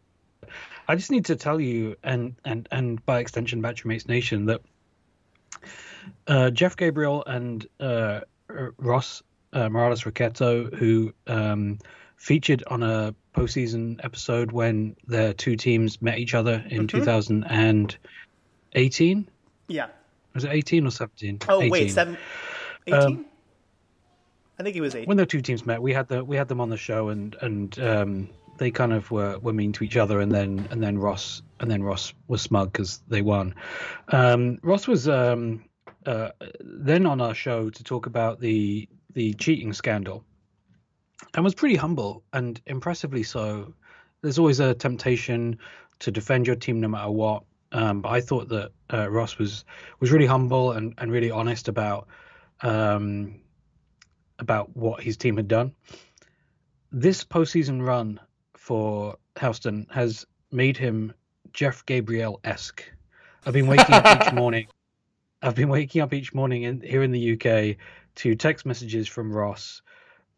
I 0.88 0.96
just 0.96 1.10
need 1.10 1.26
to 1.26 1.36
tell 1.36 1.60
you 1.60 1.96
and 2.04 2.36
and 2.46 2.70
and 2.72 3.04
by 3.04 3.18
extension, 3.18 3.62
Battery 3.62 3.90
Mates 3.90 4.08
Nation, 4.08 4.46
that 4.46 4.62
uh, 6.28 6.52
Jeff 6.52 6.78
Gabriel 6.78 7.24
and 7.26 7.66
uh, 7.80 8.20
Ross 8.78 9.24
uh, 9.54 9.68
Morales 9.68 10.06
Raqueto, 10.06 10.66
who 10.66 11.14
um, 11.26 11.80
featured 12.16 12.64
on 12.68 12.84
a 12.84 13.16
postseason 13.36 14.00
episode 14.04 14.52
when 14.52 14.96
their 15.08 15.34
two 15.34 15.56
teams 15.56 16.00
met 16.00 16.20
each 16.20 16.36
other 16.36 16.64
in 16.70 16.86
2018. 16.86 19.30
Yeah. 19.68 19.88
Was 20.38 20.44
it 20.44 20.52
18 20.52 20.86
or 20.86 20.92
17? 20.92 21.40
Oh 21.50 21.68
wait, 21.68 21.82
18. 21.82 21.90
seven, 21.90 22.18
18? 22.86 23.26
I 24.60 24.64
think 24.64 24.76
he 24.76 24.82
was 24.82 24.94
eight. 24.94 25.08
when 25.08 25.18
the 25.18 25.26
two 25.26 25.42
teams 25.42 25.66
met, 25.66 25.82
we 25.82 25.92
had 25.92 26.08
the 26.08 26.24
we 26.24 26.36
had 26.36 26.48
them 26.48 26.62
on 26.62 26.70
the 26.70 26.78
show, 26.78 27.10
and 27.10 27.36
and 27.42 27.80
um, 27.80 28.30
they 28.60 28.70
kind 28.70 28.94
of 28.94 29.10
were, 29.10 29.40
were 29.40 29.52
mean 29.52 29.72
to 29.74 29.84
each 29.84 29.98
other, 29.98 30.20
and 30.20 30.32
then 30.32 30.68
and 30.70 30.84
then 30.84 31.00
Ross 31.00 31.42
and 31.60 31.72
then 31.72 31.82
Ross 31.82 32.14
was 32.28 32.44
smug 32.44 32.72
because 32.72 33.02
they 33.08 33.24
won. 33.24 33.56
Um, 34.10 34.60
Ross 34.62 34.86
was 34.88 35.08
um, 35.10 35.66
uh, 36.06 36.30
then 36.60 37.08
on 37.08 37.20
our 37.20 37.34
show 37.34 37.72
to 37.72 37.84
talk 37.84 38.06
about 38.06 38.40
the 38.40 38.88
the 39.14 39.34
cheating 39.34 39.74
scandal, 39.74 40.24
and 41.34 41.44
was 41.44 41.56
pretty 41.56 41.78
humble 41.78 42.24
and 42.32 42.62
impressively 42.68 43.24
so. 43.24 43.74
There's 44.22 44.38
always 44.38 44.60
a 44.60 44.76
temptation 44.76 45.58
to 45.98 46.12
defend 46.12 46.46
your 46.46 46.58
team 46.58 46.80
no 46.80 46.90
matter 46.90 47.10
what. 47.10 47.42
Um, 47.72 48.02
but 48.02 48.10
I 48.10 48.22
thought 48.22 48.50
that 48.50 48.72
uh, 48.94 49.10
Ross 49.10 49.38
was 49.38 49.66
was 50.00 50.12
really 50.12 50.26
humble 50.26 50.72
and, 50.72 50.94
and 50.98 51.12
really 51.12 51.32
honest 51.32 51.68
about 51.68 52.08
um, 52.62 53.42
about 54.40 54.76
what 54.76 55.02
his 55.02 55.18
team 55.18 55.38
had 55.38 55.48
done. 55.48 55.74
This 56.92 57.24
postseason 57.24 57.86
run 57.86 58.20
for 58.56 59.18
Houston 59.40 59.88
has 59.92 60.26
made 60.52 60.78
him 60.78 61.14
Jeff 61.54 61.86
Gabriel 61.86 62.40
esque. 62.44 62.84
I've 63.46 63.54
been 63.54 63.68
waking 63.68 63.96
up 63.96 64.28
each 64.28 64.34
morning. 64.34 64.68
I've 65.42 65.56
been 65.56 65.70
waking 65.70 66.02
up 66.02 66.14
each 66.14 66.34
morning 66.34 66.64
in, 66.64 66.82
here 66.82 67.04
in 67.04 67.12
the 67.12 67.34
UK 67.34 67.78
to 68.16 68.36
text 68.36 68.66
messages 68.66 69.08
from 69.08 69.32
Ross, 69.32 69.82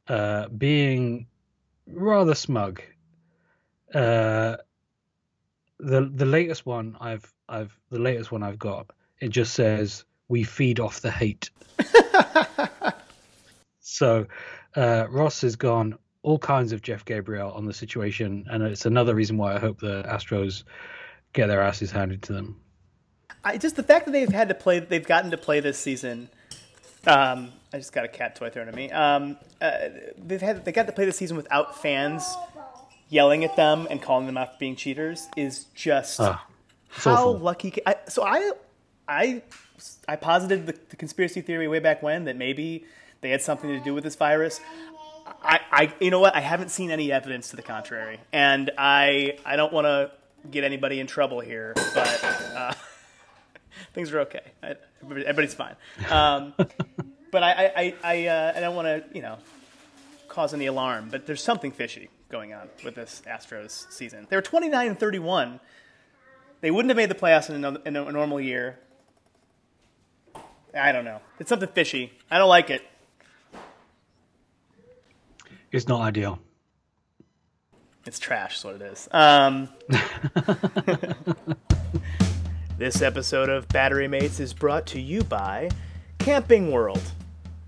uh, 0.08 0.48
being 0.50 1.28
rather 1.88 2.36
smug. 2.36 2.82
Uh, 3.94 4.58
the 5.80 6.12
the 6.14 6.26
latest 6.26 6.66
one 6.66 6.98
I've 7.00 7.34
I've 7.48 7.78
the 7.90 8.00
latest 8.00 8.32
one 8.32 8.44
I've 8.44 8.60
got 8.60 8.92
it 9.20 9.30
just 9.30 9.54
says 9.54 10.04
we 10.28 10.44
feed 10.44 10.80
off 10.80 11.02
the 11.02 11.12
hate. 11.12 11.50
so 13.80 14.26
uh, 14.76 15.08
Ross 15.10 15.42
has 15.42 15.56
gone 15.56 15.98
all 16.22 16.40
kinds 16.40 16.72
of 16.72 16.82
Jeff 16.82 17.06
Gabriel 17.06 17.52
on 17.52 17.66
the 17.66 17.74
situation, 17.74 18.46
and 18.50 18.64
it's 18.64 18.86
another 18.86 19.16
reason 19.16 19.38
why 19.38 19.56
I 19.56 19.60
hope 19.60 19.80
the 19.80 20.04
Astros 20.04 20.64
get 21.34 21.48
their 21.48 21.62
asses 21.62 21.92
handed 21.92 22.22
to 22.24 22.34
them. 22.34 22.60
I 23.44 23.58
just 23.58 23.76
the 23.76 23.84
fact 23.84 24.06
that 24.06 24.12
they've 24.12 24.32
had 24.32 24.50
to 24.50 24.56
play, 24.56 24.80
they've 24.80 25.06
gotten 25.06 25.32
to 25.32 25.38
play 25.38 25.60
this 25.60 25.78
season. 25.78 26.30
Um, 27.08 27.54
I 27.74 27.78
just 27.78 27.94
got 27.94 28.04
a 28.04 28.10
cat 28.10 28.36
toy 28.36 28.50
thrown 28.50 28.68
at 28.68 28.76
me. 28.76 28.92
Um, 28.92 29.38
uh, 29.62 29.90
they've 30.18 30.42
had 30.42 30.66
they 30.66 30.72
got 30.72 30.88
to 30.88 30.94
play 30.94 31.06
the 31.06 31.12
season 31.12 31.38
without 31.38 31.82
fans 31.82 32.24
yelling 33.10 33.44
at 33.44 33.56
them 33.56 33.88
and 33.90 34.02
calling 34.02 34.26
them 34.26 34.38
out 34.38 34.54
for 34.54 34.60
being 34.60 34.76
cheaters 34.76 35.28
is 35.36 35.66
just 35.76 36.20
Ah, 36.20 36.46
how 36.90 37.12
awful. 37.30 37.40
lucky. 37.40 37.74
I, 37.86 37.96
so 38.08 38.24
I, 38.26 38.52
I, 39.08 39.42
I 40.08 40.16
posited 40.16 40.68
the, 40.68 40.76
the 40.90 40.96
conspiracy 40.96 41.42
theory 41.42 41.68
way 41.68 41.80
back 41.80 42.02
when 42.04 42.26
that 42.26 42.36
maybe 42.38 42.86
they 43.22 43.32
had 43.32 43.42
something 43.42 43.70
to 43.70 43.80
do 43.84 43.94
with 43.94 44.04
this 44.04 44.16
virus. 44.16 44.60
I, 45.44 45.60
I, 45.72 45.94
you 46.00 46.12
know 46.12 46.20
what? 46.20 46.36
I 46.36 46.40
haven't 46.42 46.70
seen 46.70 46.92
any 46.92 47.12
evidence 47.12 47.50
to 47.50 47.56
the 47.56 47.62
contrary, 47.62 48.20
and 48.34 48.72
I, 48.78 49.38
I 49.46 49.56
don't 49.56 49.72
want 49.72 49.86
to 49.86 50.12
get 50.50 50.64
anybody 50.64 51.00
in 51.00 51.08
trouble 51.08 51.40
here, 51.40 51.74
but 51.76 52.24
uh, 52.56 52.74
things 53.94 54.12
are 54.12 54.22
okay. 54.22 54.42
I, 54.64 54.76
everybody's 55.04 55.54
fine. 55.54 55.76
Um, 56.10 56.54
but 57.32 57.44
I, 57.44 57.52
I, 57.52 57.72
I, 57.76 57.96
I, 58.04 58.28
uh, 58.28 58.54
I 58.56 58.60
don't 58.60 58.76
want 58.76 58.88
to, 58.88 59.04
you 59.16 59.22
know, 59.22 59.38
cause 60.30 60.54
any 60.54 60.66
alarm. 60.66 61.10
But 61.12 61.26
there's 61.28 61.44
something 61.44 61.72
fishy 61.72 62.10
going 62.30 62.54
on 62.54 62.70
with 62.84 62.96
this 62.96 63.22
Astros 63.28 63.92
season. 63.92 64.28
They 64.30 64.36
were 64.36 64.42
29 64.42 64.88
and 64.88 65.00
31. 65.00 65.60
They 66.62 66.72
wouldn't 66.72 66.90
have 66.90 66.98
made 66.98 67.10
the 67.10 67.16
playoffs 67.16 67.50
in 67.50 67.64
a, 67.64 67.80
in 67.86 67.96
a 67.96 68.12
normal 68.12 68.40
year. 68.40 68.80
I 70.74 70.92
don't 70.92 71.06
know. 71.06 71.22
It's 71.40 71.50
something 71.50 71.70
fishy. 71.70 72.14
I 72.30 72.38
don't 72.38 72.50
like 72.50 72.70
it. 72.70 72.84
It's 75.72 75.88
not 75.88 76.02
ideal. 76.02 76.40
It's 78.06 78.20
trash, 78.20 78.58
is 78.58 78.66
what 78.66 78.76
it 78.76 78.82
is. 78.82 79.08
Um, 79.12 79.70
this 82.78 83.02
episode 83.02 83.50
of 83.50 83.68
Battery 83.68 84.08
Mates 84.08 84.40
is 84.40 84.54
brought 84.54 84.88
to 84.88 85.00
you 85.00 85.24
by 85.24 85.70
Camping 86.18 86.72
World, 86.72 87.02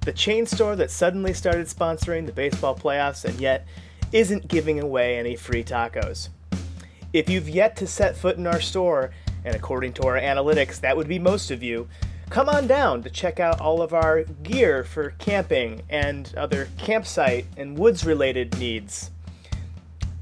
the 0.02 0.14
chain 0.14 0.46
store 0.46 0.76
that 0.78 0.90
suddenly 0.90 1.34
started 1.34 1.68
sponsoring 1.68 2.26
the 2.26 2.32
baseball 2.32 2.76
playoffs 2.76 3.26
and 3.26 3.40
yet 3.40 3.68
isn't 4.12 4.48
giving 4.48 4.80
away 4.80 5.18
any 5.18 5.36
free 5.36 5.64
tacos. 5.64 6.30
If 7.14 7.30
you've 7.30 7.50
yet 7.50 7.76
to 7.78 7.88
set 7.88 8.16
foot 8.16 8.38
in 8.38 8.48
our 8.48 8.62
store, 8.62 9.12
and 9.44 9.56
according 9.56 9.94
to 9.94 10.04
our 10.04 10.20
analytics, 10.20 10.80
that 10.80 10.96
would 10.96 11.08
be 11.08 11.20
most 11.20 11.52
of 11.52 11.62
you, 11.62 11.88
come 12.30 12.48
on 12.48 12.68
down 12.68 13.04
to 13.04 13.10
check 13.10 13.40
out 13.40 13.60
all 13.60 13.82
of 13.82 13.94
our 13.94 14.24
gear 14.24 14.84
for 14.84 15.12
camping 15.12 15.82
and 15.90 16.34
other 16.38 16.70
campsite 16.78 17.46
and 17.58 17.78
woods 17.78 18.06
related 18.06 18.58
needs. 18.58 19.12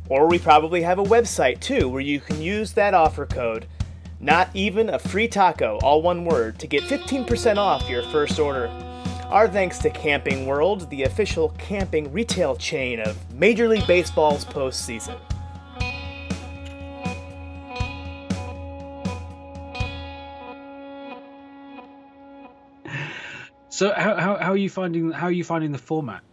Or 0.08 0.28
we 0.28 0.40
probably 0.40 0.82
have 0.82 0.98
a 0.98 1.04
website 1.04 1.60
too 1.60 1.88
where 1.88 2.02
you 2.02 2.20
can 2.20 2.42
use 2.42 2.74
that 2.74 2.96
offer 2.96 3.28
code, 3.28 3.68
not 4.20 4.50
even 4.56 4.90
a 4.90 4.98
free 4.98 5.28
taco, 5.28 5.78
all 5.84 6.02
one 6.02 6.26
word, 6.26 6.58
to 6.60 6.68
get 6.68 6.82
15% 6.84 7.58
off 7.58 7.88
your 7.88 8.04
first 8.04 8.40
order. 8.40 8.89
Our 9.30 9.48
thanks 9.48 9.78
to 9.80 9.92
Camping 9.92 10.48
World, 10.48 10.90
the 10.90 11.04
official 11.04 11.50
camping 11.60 12.12
retail 12.12 12.56
chain 12.56 13.00
of 13.00 13.16
Major 13.36 13.68
League 13.68 13.86
Baseball's 13.86 14.44
postseason. 14.44 15.20
So 23.70 23.94
how, 23.96 24.16
how, 24.16 24.38
how 24.38 24.52
are 24.52 24.58
you 24.58 24.68
finding 24.68 25.12
how 25.12 25.28
are 25.28 25.32
you 25.32 25.44
finding 25.44 25.72
the 25.72 25.78
format? 25.78 26.24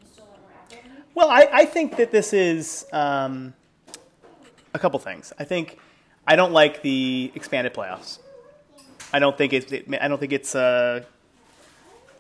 Well, 1.15 1.29
I, 1.29 1.49
I 1.53 1.65
think 1.67 1.99
that 1.99 2.11
this 2.11 2.33
is 2.33 2.87
um, 2.95 3.53
a 4.73 4.79
couple 4.79 4.99
things. 5.00 5.35
I 5.38 5.45
think 5.45 5.79
I 6.26 6.35
don't 6.35 6.53
like 6.53 6.81
the 6.81 7.31
expanded 7.35 7.75
playoffs. 7.75 8.21
I 9.12 9.19
don't 9.19 9.37
think 9.37 9.53
it's. 9.53 9.71
It, 9.71 9.87
I 10.00 10.09
don't 10.09 10.19
think 10.19 10.33
it's. 10.33 10.55
Uh, 10.55 11.05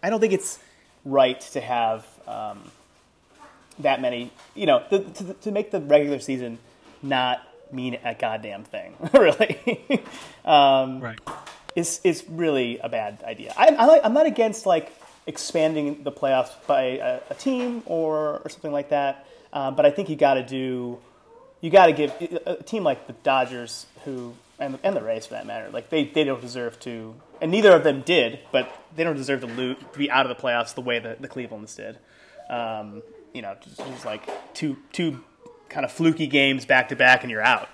I 0.02 0.10
don't 0.10 0.20
think 0.20 0.34
it's 0.34 0.60
right 1.06 1.40
to 1.52 1.60
have 1.60 2.04
um, 2.26 2.60
that 3.78 4.02
many. 4.02 4.30
You 4.54 4.66
know, 4.66 4.82
the, 4.90 4.98
to, 5.00 5.34
to 5.34 5.50
make 5.50 5.70
the 5.70 5.80
regular 5.80 6.18
season 6.18 6.58
not 7.02 7.40
mean 7.72 7.98
a 8.04 8.14
goddamn 8.14 8.64
thing. 8.64 8.94
really, 9.14 10.02
um, 10.44 11.00
Right. 11.00 11.18
is 11.74 12.00
is 12.04 12.24
really 12.28 12.78
a 12.78 12.88
bad 12.88 13.22
idea. 13.24 13.54
I, 13.56 13.68
I 13.68 13.86
like, 13.86 14.02
I'm 14.04 14.12
not 14.12 14.26
against 14.26 14.66
like 14.66 14.92
expanding 15.26 16.02
the 16.02 16.12
playoffs 16.12 16.52
by 16.66 16.82
a, 16.82 17.20
a 17.30 17.34
team 17.34 17.82
or 17.86 18.40
or 18.44 18.48
something 18.48 18.72
like 18.72 18.90
that, 18.90 19.26
uh, 19.52 19.70
but 19.70 19.86
I 19.86 19.90
think 19.90 20.08
you 20.08 20.16
got 20.16 20.34
to 20.34 20.42
do 20.44 20.98
you 21.60 21.70
got 21.70 21.86
to 21.86 21.92
give 21.92 22.12
a 22.46 22.62
team 22.62 22.84
like 22.84 23.06
the 23.06 23.12
Dodgers 23.14 23.86
who 24.04 24.34
and 24.58 24.78
and 24.82 24.96
the 24.96 25.02
Rays 25.02 25.26
for 25.26 25.34
that 25.34 25.46
matter 25.46 25.68
like 25.70 25.90
they, 25.90 26.04
they 26.04 26.24
don't 26.24 26.40
deserve 26.40 26.78
to 26.80 27.14
and 27.40 27.50
neither 27.50 27.72
of 27.72 27.84
them 27.84 28.00
did 28.02 28.38
but 28.52 28.70
they 28.94 29.04
don't 29.04 29.16
deserve 29.16 29.40
to 29.40 29.46
lose 29.46 29.76
to 29.92 29.98
be 29.98 30.10
out 30.10 30.24
of 30.28 30.34
the 30.36 30.42
playoffs 30.42 30.74
the 30.74 30.80
way 30.80 30.98
that 30.98 31.20
the 31.20 31.28
Cleveland's 31.28 31.74
did. 31.76 31.98
Um, 32.48 33.02
you 33.34 33.42
know, 33.42 33.54
just, 33.60 33.76
just 33.76 34.04
like 34.06 34.28
two 34.54 34.76
two 34.92 35.22
kind 35.68 35.84
of 35.84 35.92
fluky 35.92 36.26
games 36.26 36.64
back 36.64 36.88
to 36.88 36.96
back 36.96 37.22
and 37.22 37.30
you're 37.30 37.42
out. 37.42 37.68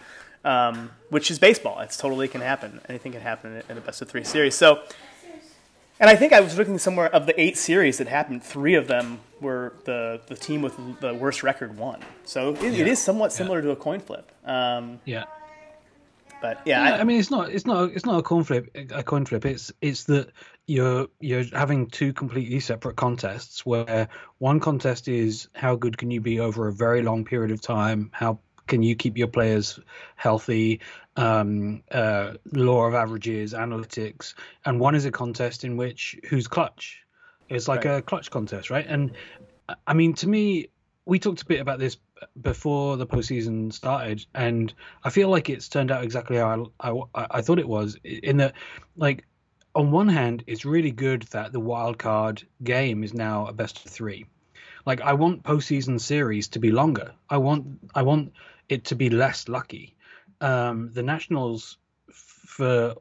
Um, 0.45 0.91
which 1.11 1.31
is 1.31 1.39
baseball. 1.39 1.79
It's 1.81 1.97
totally 1.97 2.27
can 2.27 2.41
happen. 2.41 2.81
Anything 2.89 3.13
can 3.13 3.21
happen 3.21 3.63
in 3.69 3.79
a- 3.79 3.81
best 3.81 4.03
of 4.03 4.09
three 4.09 4.25
series. 4.25 4.57
So, 4.57 4.83
and 6.01 6.11
I 6.11 6.17
think 6.17 6.33
I 6.33 6.41
was 6.41 6.59
looking 6.59 6.79
somewhere 6.79 7.09
of 7.15 7.27
the 7.27 7.41
eight 7.41 7.57
series 7.57 7.99
that 7.99 8.09
happened, 8.09 8.43
three 8.43 8.75
of 8.75 8.89
them 8.89 9.21
were 9.41 9.75
the 9.85 10.21
the 10.27 10.35
team 10.35 10.63
with 10.63 10.77
the 11.01 11.15
worst 11.15 11.45
record 11.45 11.79
won. 11.79 12.01
So 12.25 12.55
it, 12.55 12.63
it 12.65 12.75
Yeah. 12.75 12.87
is 12.87 13.01
somewhat 13.01 13.33
similar 13.33 13.63
to 13.63 13.71
a 13.71 13.77
coin 13.77 14.01
flip. 14.01 14.33
Um, 14.45 14.99
Yeah. 15.05 15.25
But 16.43 16.61
yeah, 16.67 16.83
Yeah, 16.83 16.97
I, 16.97 17.01
I 17.01 17.05
mean, 17.05 17.21
it's 17.21 17.31
not, 17.31 17.51
it's 17.51 17.67
not, 17.67 17.93
it's 17.93 18.05
not 18.05 18.19
a 18.19 18.23
coin 18.23 18.45
flip, 18.45 18.69
a 18.75 19.03
coin 19.03 19.25
flip. 19.25 19.47
It's, 19.47 19.73
it's 19.81 20.05
that 20.05 20.33
you're, 20.67 21.09
you're 21.21 21.45
having 21.53 21.89
two 21.89 22.13
completely 22.13 22.61
separate 22.61 22.97
contests 22.97 23.65
where 23.65 24.09
one 24.39 24.61
contest 24.61 25.09
is 25.09 25.49
how 25.55 25.77
good 25.77 25.99
can 25.99 26.11
you 26.11 26.21
be 26.21 26.41
over 26.41 26.69
a 26.69 26.73
very 26.73 27.03
long 27.03 27.25
period 27.25 27.53
of 27.53 27.61
time? 27.63 28.11
How 28.13 28.41
can 28.67 28.83
you 28.83 28.97
keep 28.97 29.17
your 29.19 29.29
players 29.29 29.81
healthy? 30.17 30.81
Um, 31.17 31.83
uh, 31.91 32.35
law 32.53 32.87
of 32.87 32.95
averages, 32.95 33.55
analytics, 33.55 34.35
and 34.65 34.81
one 34.81 34.95
is 34.95 35.05
a 35.05 35.11
contest 35.11 35.65
in 35.65 35.77
which 35.77 36.17
who's 36.29 36.49
clutch. 36.49 37.01
It's 37.49 37.69
like 37.69 37.85
Right. 37.85 37.99
a 37.99 38.03
clutch 38.03 38.31
contest, 38.31 38.71
right? 38.71 38.87
And 38.87 39.13
I 39.87 39.95
mean, 39.95 40.15
to 40.15 40.29
me, 40.29 40.69
we 41.05 41.19
talked 41.19 41.43
a 41.43 41.47
bit 41.47 41.61
about 41.61 41.79
this 41.79 41.97
before 42.41 42.97
the 42.97 43.07
postseason 43.07 43.73
started, 43.73 44.25
and 44.35 44.73
I 45.03 45.11
feel 45.11 45.29
like 45.29 45.51
it's 45.51 45.69
turned 45.69 45.91
out 45.91 46.05
exactly 46.05 46.37
how 46.37 46.71
I, 46.81 46.91
I, 46.91 47.27
I 47.31 47.43
thought 47.43 47.59
it 47.59 47.69
was. 47.69 47.97
In 48.05 48.37
that, 48.39 48.55
like, 48.97 49.25
on 49.75 49.91
one 49.91 50.09
hand, 50.09 50.45
it's 50.47 50.65
really 50.65 50.93
good 50.93 51.23
that 51.33 51.53
the 51.53 51.61
wild 51.61 51.99
card 51.99 52.43
game 52.63 53.03
is 53.03 53.15
now 53.15 53.47
a 53.47 53.53
best 53.53 53.85
of 53.85 53.91
three. 53.91 54.27
Like, 54.87 55.01
I 55.01 55.15
want 55.15 55.43
postseason 55.43 56.01
series 56.01 56.49
to 56.49 56.59
be 56.59 56.71
longer. 56.71 57.13
I 57.29 57.39
want 57.39 57.67
I 57.95 58.03
want 58.03 58.33
it 58.69 58.85
to 58.87 58.95
be 58.95 59.11
less 59.11 59.49
lucky. 59.49 59.97
Um, 60.41 60.91
the 60.93 61.03
Nationals, 61.03 61.79
for 62.13 62.95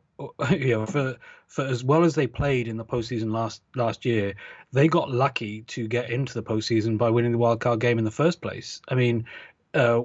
you 0.50 0.70
know, 0.70 0.86
for 0.86 1.18
for 1.52 1.66
as 1.66 1.84
well 1.84 2.06
as 2.06 2.16
they 2.16 2.28
played 2.28 2.70
in 2.70 2.78
the 2.78 2.86
postseason 2.86 3.34
last 3.34 3.62
last 3.76 4.06
year, 4.06 4.36
they 4.72 4.88
got 4.88 5.12
lucky 5.12 5.64
to 5.64 5.86
get 5.86 6.10
into 6.10 6.34
the 6.34 6.42
postseason 6.42 6.98
by 6.98 7.10
winning 7.10 7.34
the 7.34 7.38
wild 7.38 7.60
card 7.60 7.82
game 7.82 8.00
in 8.00 8.06
the 8.06 8.12
first 8.12 8.42
place. 8.42 8.82
I 8.88 8.96
mean, 8.96 9.26
uh, 9.74 10.02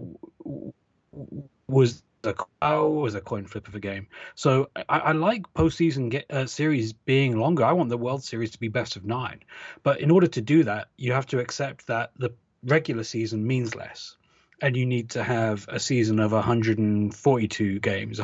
was 1.69 2.03
a 2.25 2.35
oh, 2.62 2.91
was 2.91 3.15
a 3.15 3.21
coin 3.21 3.47
flip 3.47 3.69
of 3.69 3.76
a 3.76 3.81
game. 3.81 4.09
So 4.35 4.71
I, 4.88 4.99
I 4.99 5.12
like 5.12 5.45
postseason 5.55 6.11
get, 6.11 6.26
uh, 6.31 6.47
series 6.47 6.93
being 6.93 7.38
longer. 7.38 7.65
I 7.65 7.73
want 7.75 7.91
the 7.91 7.97
World 7.97 8.25
Series 8.25 8.50
to 8.50 8.59
be 8.59 8.67
best 8.67 8.97
of 8.97 9.05
nine, 9.05 9.45
but 9.85 10.00
in 10.00 10.11
order 10.11 10.26
to 10.26 10.41
do 10.41 10.65
that, 10.65 10.88
you 10.97 11.12
have 11.12 11.26
to 11.26 11.38
accept 11.38 11.87
that 11.87 12.11
the 12.19 12.31
regular 12.65 13.05
season 13.05 13.47
means 13.47 13.76
less, 13.76 14.17
and 14.61 14.76
you 14.76 14.85
need 14.85 15.11
to 15.11 15.23
have 15.23 15.65
a 15.69 15.79
season 15.79 16.19
of 16.19 16.33
142 16.33 17.79
games, 17.79 18.19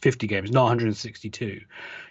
150 0.00 0.26
games, 0.28 0.50
not 0.50 0.62
162. 0.62 1.60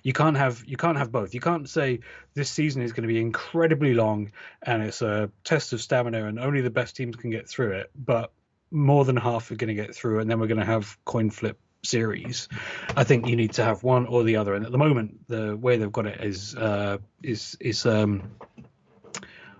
You 0.03 0.13
can't 0.13 0.37
have 0.37 0.63
you 0.65 0.77
can't 0.77 0.97
have 0.97 1.11
both. 1.11 1.33
You 1.33 1.41
can't 1.41 1.67
say 1.67 2.01
this 2.35 2.51
season 2.51 2.83
is 2.83 2.93
going 2.93 3.01
to 3.01 3.07
be 3.07 3.19
incredibly 3.19 3.95
long 3.95 4.31
and 4.61 4.83
it's 4.83 5.01
a 5.01 5.31
test 5.43 5.73
of 5.73 5.81
stamina 5.81 6.25
and 6.25 6.39
only 6.39 6.61
the 6.61 6.69
best 6.69 6.95
teams 6.95 7.15
can 7.15 7.31
get 7.31 7.49
through 7.49 7.71
it, 7.71 7.89
but 7.95 8.31
more 8.71 9.05
than 9.05 9.17
half 9.17 9.49
are 9.49 9.55
going 9.55 9.69
to 9.69 9.73
get 9.73 9.95
through, 9.95 10.19
and 10.19 10.29
then 10.29 10.39
we're 10.39 10.45
going 10.45 10.59
to 10.59 10.65
have 10.65 11.03
coin 11.03 11.31
flip 11.31 11.57
series. 11.83 12.47
I 12.95 13.03
think 13.03 13.27
you 13.27 13.35
need 13.35 13.53
to 13.53 13.63
have 13.63 13.81
one 13.81 14.05
or 14.05 14.23
the 14.23 14.35
other. 14.35 14.53
And 14.53 14.63
at 14.63 14.71
the 14.71 14.77
moment, 14.77 15.27
the 15.27 15.57
way 15.57 15.77
they've 15.77 15.91
got 15.91 16.05
it 16.05 16.23
is 16.23 16.55
uh, 16.55 16.99
is 17.23 17.57
is 17.59 17.87
um, 17.87 18.31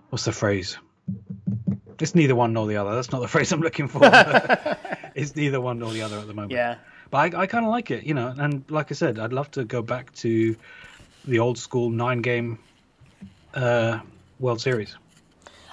what's 0.10 0.26
the 0.26 0.32
phrase? 0.32 0.78
It's 2.00 2.14
neither 2.14 2.36
one 2.36 2.54
nor 2.54 2.68
the 2.68 2.78
other. 2.78 2.94
That's 2.94 3.12
not 3.12 3.22
the 3.22 3.28
phrase 3.36 3.52
I'm 3.52 3.62
looking 3.62 3.88
for. 3.88 4.02
it's 5.16 5.36
neither 5.36 5.60
one 5.60 5.80
nor 5.80 5.92
the 5.92 6.04
other 6.04 6.20
at 6.20 6.28
the 6.28 6.36
moment. 6.36 6.52
Yeah. 6.52 6.76
But 7.12 7.36
I, 7.36 7.42
I 7.42 7.48
kind 7.48 7.66
of 7.66 7.72
like 7.72 7.92
it, 7.92 8.04
you 8.04 8.14
know. 8.14 8.34
And 8.38 8.64
like 8.70 8.92
I 8.92 8.96
said, 8.96 9.20
I'd 9.20 9.34
love 9.34 9.50
to 9.52 9.66
go 9.66 9.82
back 9.82 10.14
to 10.16 10.56
the 11.26 11.40
old 11.40 11.58
school 11.58 11.90
nine 11.90 12.22
game 12.22 12.60
uh, 13.54 14.00
World 14.40 14.62
Series. 14.62 14.96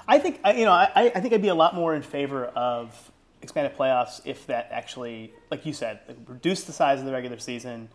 I 0.09 0.19
think 0.19 0.40
you 0.55 0.64
know. 0.64 0.73
I, 0.73 1.12
I 1.14 1.21
think 1.21 1.35
I'd 1.35 1.43
be 1.43 1.49
a 1.49 1.55
lot 1.55 1.75
more 1.75 1.95
in 1.95 2.02
favor 2.02 2.47
of 2.47 3.11
expanded 3.43 3.76
playoffs 3.76 4.21
if 4.25 4.47
that 4.47 4.69
actually, 4.71 5.33
like 5.50 5.66
you 5.66 5.73
said, 5.73 6.00
reduce 6.26 6.64
the 6.64 6.73
size 6.73 7.00
of 7.00 7.07
the 7.07 7.12
regular 7.12 7.38
season. 7.38 7.88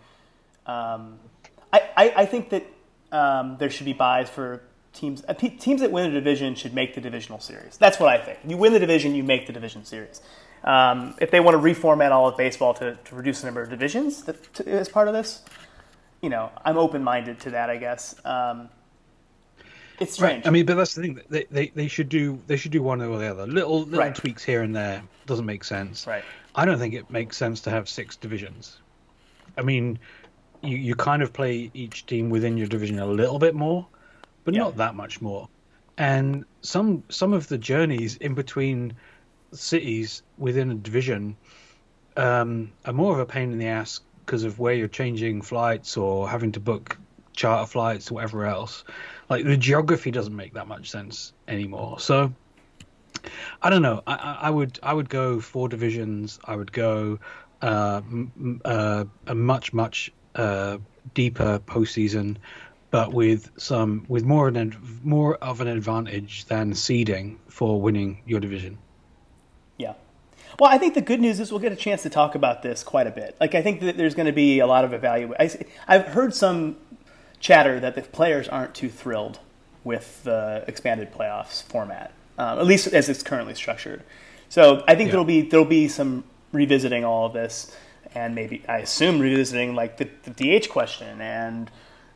Um, 0.65 1.19
I, 1.73 1.89
I, 1.97 2.13
I, 2.17 2.25
think 2.25 2.51
that 2.51 2.65
um, 3.11 3.57
there 3.57 3.69
should 3.69 3.85
be 3.85 3.93
buys 3.93 4.29
for 4.29 4.61
teams. 4.93 5.23
Uh, 5.27 5.33
teams 5.33 5.81
that 5.81 5.91
win 5.91 6.09
a 6.09 6.13
division 6.13 6.53
should 6.55 6.73
make 6.73 6.93
the 6.93 7.01
divisional 7.01 7.39
series. 7.39 7.77
That's 7.77 7.99
what 7.99 8.09
I 8.09 8.23
think. 8.23 8.39
You 8.47 8.57
win 8.57 8.73
the 8.73 8.79
division, 8.79 9.15
you 9.15 9.23
make 9.23 9.47
the 9.47 9.53
division 9.53 9.83
series. 9.85 10.21
Um, 10.63 11.15
if 11.19 11.31
they 11.31 11.39
want 11.39 11.55
to 11.55 11.61
reformat 11.61 12.11
all 12.11 12.27
of 12.27 12.37
baseball 12.37 12.73
to, 12.75 12.95
to 12.95 13.15
reduce 13.15 13.41
the 13.41 13.47
number 13.47 13.61
of 13.61 13.69
divisions 13.69 14.23
that, 14.23 14.53
to, 14.55 14.67
as 14.69 14.89
part 14.89 15.07
of 15.07 15.13
this, 15.13 15.41
you 16.21 16.29
know, 16.29 16.51
I'm 16.63 16.77
open 16.77 17.03
minded 17.03 17.39
to 17.41 17.51
that. 17.51 17.69
I 17.69 17.77
guess. 17.77 18.15
Um, 18.25 18.69
it's 19.99 20.13
strange. 20.13 20.45
Right. 20.45 20.47
I 20.47 20.49
mean, 20.49 20.65
but 20.65 20.75
that's 20.75 20.95
the 20.95 21.01
thing. 21.03 21.21
They, 21.29 21.45
they, 21.51 21.67
they 21.67 21.87
should 21.87 22.09
do 22.09 22.41
they 22.47 22.57
should 22.57 22.71
do 22.71 22.81
one 22.81 23.01
or 23.01 23.17
the 23.17 23.29
other. 23.29 23.45
Little 23.45 23.81
little 23.81 23.99
right. 23.99 24.15
tweaks 24.15 24.43
here 24.43 24.63
and 24.63 24.75
there 24.75 25.03
doesn't 25.27 25.45
make 25.45 25.63
sense. 25.63 26.07
Right. 26.07 26.23
I 26.55 26.65
don't 26.65 26.79
think 26.79 26.93
it 26.93 27.09
makes 27.09 27.37
sense 27.37 27.61
to 27.61 27.69
have 27.69 27.87
six 27.87 28.15
divisions. 28.15 28.79
I 29.57 29.61
mean, 29.61 29.99
you 30.61 30.77
you 30.77 30.95
kind 30.95 31.21
of 31.21 31.33
play 31.33 31.69
each 31.73 32.05
team 32.07 32.29
within 32.29 32.57
your 32.57 32.67
division 32.67 32.99
a 32.99 33.05
little 33.05 33.39
bit 33.39 33.53
more, 33.53 33.87
but 34.43 34.53
yeah. 34.53 34.61
not 34.61 34.77
that 34.77 34.95
much 34.95 35.21
more. 35.21 35.47
And 35.97 36.45
some 36.61 37.03
some 37.09 37.33
of 37.33 37.47
the 37.47 37.57
journeys 37.57 38.15
in 38.17 38.33
between 38.33 38.93
cities 39.53 40.23
within 40.37 40.71
a 40.71 40.75
division 40.75 41.37
um, 42.17 42.71
are 42.85 42.93
more 42.93 43.13
of 43.13 43.19
a 43.19 43.25
pain 43.25 43.51
in 43.51 43.57
the 43.57 43.67
ass 43.67 44.01
because 44.25 44.43
of 44.43 44.59
where 44.59 44.73
you're 44.73 44.87
changing 44.87 45.41
flights 45.41 45.97
or 45.97 46.29
having 46.29 46.51
to 46.53 46.59
book 46.59 46.97
charter 47.33 47.65
flights 47.65 48.11
or 48.11 48.15
whatever 48.15 48.45
else 48.45 48.83
like 49.29 49.45
the 49.45 49.57
geography 49.57 50.11
doesn't 50.11 50.35
make 50.35 50.53
that 50.53 50.67
much 50.67 50.91
sense 50.91 51.31
anymore. 51.47 51.99
So 51.99 52.33
I 53.61 53.69
don't 53.69 53.81
know. 53.81 54.03
I, 54.05 54.37
I 54.41 54.49
would 54.49 54.79
I 54.83 54.93
would 54.93 55.09
go 55.09 55.39
four 55.39 55.69
divisions. 55.69 56.39
I 56.45 56.55
would 56.55 56.71
go 56.71 57.19
uh, 57.61 58.01
uh, 58.65 59.05
a 59.27 59.35
much 59.35 59.73
much 59.73 60.11
uh, 60.35 60.79
deeper 61.13 61.59
postseason, 61.59 62.37
but 62.89 63.13
with 63.13 63.51
some 63.57 64.05
with 64.07 64.25
more 64.25 64.47
an 64.47 64.75
more 65.03 65.35
of 65.35 65.61
an 65.61 65.67
advantage 65.67 66.45
than 66.45 66.73
seeding 66.73 67.39
for 67.47 67.81
winning 67.81 68.21
your 68.25 68.39
division. 68.39 68.77
Yeah. 69.81 69.93
Well, 70.59 70.69
I 70.69 70.77
think 70.77 70.93
the 70.93 71.01
good 71.01 71.19
news 71.19 71.39
is 71.39 71.51
we'll 71.51 71.59
get 71.59 71.71
a 71.71 71.77
chance 71.77 72.03
to 72.03 72.09
talk 72.09 72.35
about 72.35 72.61
this 72.61 72.83
quite 72.83 73.07
a 73.07 73.11
bit. 73.11 73.35
Like 73.39 73.55
I 73.55 73.63
think 73.63 73.81
that 73.81 73.97
there's 73.97 74.13
going 74.13 74.27
to 74.27 74.31
be 74.31 74.59
a 74.59 74.67
lot 74.67 74.85
of 74.85 74.93
evaluation. 74.93 75.65
I've 75.87 76.05
heard 76.07 76.35
some 76.35 76.77
chatter 77.39 77.79
that 77.79 77.95
the 77.95 78.03
players 78.03 78.47
aren't 78.47 78.75
too 78.75 78.89
thrilled 78.89 79.39
with 79.83 80.23
the 80.23 80.63
expanded 80.67 81.11
playoffs 81.11 81.63
format, 81.63 82.13
um, 82.37 82.59
at 82.59 82.65
least 82.67 82.87
as 82.87 83.09
it's 83.09 83.23
currently 83.23 83.55
structured. 83.55 84.03
So 84.49 84.83
I 84.87 84.95
think 84.95 85.07
yeah. 85.07 85.11
there'll 85.11 85.25
be 85.25 85.41
there'll 85.41 85.65
be 85.65 85.87
some 85.87 86.25
revisiting 86.51 87.03
all 87.05 87.25
of 87.25 87.33
this, 87.33 87.75
and 88.13 88.35
maybe 88.35 88.63
I 88.67 88.79
assume 88.79 89.19
revisiting 89.19 89.73
like 89.73 89.97
the, 89.97 90.09
the 90.23 90.59
DH 90.59 90.69
question, 90.69 91.21
and 91.21 91.71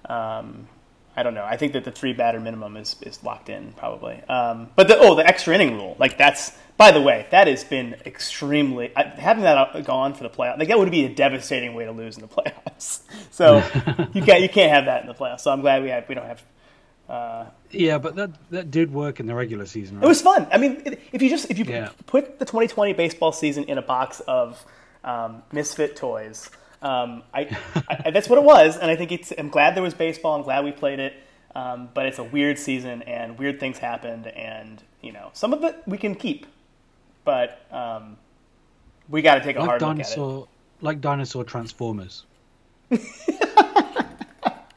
um, 0.08 0.68
I 1.16 1.24
don't 1.24 1.34
know. 1.34 1.46
I 1.46 1.58
think 1.58 1.74
that 1.74 1.86
the 1.86 1.92
three 1.92 2.14
batter 2.14 2.40
minimum 2.40 2.78
is 2.78 2.98
is 3.02 3.24
locked 3.24 3.50
in 3.50 3.74
probably. 3.74 4.22
Um, 4.30 4.70
but 4.76 4.88
the 4.88 4.98
oh 5.00 5.16
the 5.16 5.26
extra 5.26 5.56
inning 5.56 5.76
rule, 5.76 5.96
like 5.98 6.18
that's 6.18 6.52
by 6.78 6.92
the 6.92 7.02
way, 7.02 7.26
that 7.32 7.48
has 7.48 7.64
been 7.64 7.96
extremely 8.06 8.92
having 8.96 9.44
that 9.44 9.86
gone 9.86 10.14
for 10.14 10.24
the 10.24 10.30
playoffs. 10.30 10.58
Like 10.58 10.68
that 10.68 10.78
would 10.78 10.92
be 10.92 11.06
a 11.06 11.10
devastating 11.10 11.74
way 11.74 11.86
to 11.86 11.92
lose 11.92 12.18
in 12.18 12.22
the 12.22 12.28
playoffs. 12.36 13.02
So 13.32 13.58
you 14.14 14.22
can't 14.22 14.42
you 14.42 14.50
can't 14.50 14.72
have 14.72 14.86
that 14.86 15.02
in 15.02 15.08
the 15.08 15.14
playoffs. 15.14 15.42
So 15.42 15.52
I'm 15.52 15.62
glad 15.62 15.84
we 15.84 15.90
have 15.90 16.08
we 16.10 16.16
don't 16.16 16.26
have. 16.26 16.44
Uh, 17.08 17.46
yeah, 17.72 17.98
but 17.98 18.16
that 18.16 18.32
that 18.50 18.72
did 18.72 18.92
work 18.92 19.20
in 19.20 19.26
the 19.26 19.36
regular 19.36 19.66
season. 19.66 19.98
Right? 19.98 20.06
It 20.06 20.08
was 20.08 20.22
fun. 20.22 20.48
I 20.52 20.58
mean, 20.58 20.98
if 21.12 21.22
you 21.22 21.30
just 21.30 21.50
if 21.50 21.58
you 21.58 21.66
yeah. 21.66 21.92
put 22.08 22.40
the 22.40 22.46
2020 22.46 22.94
baseball 22.94 23.32
season 23.32 23.66
in 23.66 23.78
a 23.78 23.82
box 23.82 24.20
of 24.22 24.64
um, 25.04 25.44
misfit 25.52 25.96
toys, 25.96 26.50
um, 26.82 27.24
I, 27.34 27.58
I, 28.06 28.12
that's 28.12 28.28
what 28.28 28.38
it 28.38 28.44
was, 28.44 28.78
and 28.78 28.92
I 28.92 28.96
think 28.96 29.12
it's. 29.12 29.32
I'm 29.38 29.50
glad 29.50 29.76
there 29.76 29.84
was 29.84 29.94
baseball. 29.94 30.36
I'm 30.36 30.44
glad 30.44 30.66
we 30.66 30.72
played 30.72 31.00
it. 31.00 31.14
Um, 31.54 31.88
but 31.94 32.06
it's 32.06 32.20
a 32.20 32.24
weird 32.24 32.60
season, 32.60 33.02
and 33.04 33.40
weird 33.40 33.62
things 33.62 33.78
happened, 33.78 34.28
and 34.28 34.84
you 35.02 35.14
know 35.14 35.30
some 35.32 35.54
of 35.54 35.64
it 35.64 35.82
we 35.86 35.98
can 35.98 36.16
keep 36.16 36.48
but 37.26 37.66
um, 37.72 38.16
we 39.10 39.22
got 39.22 39.36
to 39.36 39.42
take 39.42 39.58
a 39.58 39.60
like 39.60 39.68
hard 39.68 39.82
dinosaur, 39.82 40.28
look 40.28 40.44
at 40.44 40.44
it. 40.44 40.86
Like 40.86 41.02
dinosaur 41.02 41.44
Transformers. 41.44 42.26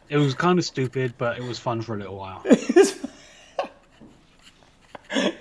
it 0.09 0.17
was 0.17 0.35
kind 0.35 0.59
of 0.59 0.65
stupid, 0.65 1.15
but 1.19 1.39
it 1.39 1.45
was 1.45 1.59
fun 1.59 1.83
for 1.83 1.95
a 1.95 1.99
little 1.99 2.17
while. 2.17 2.45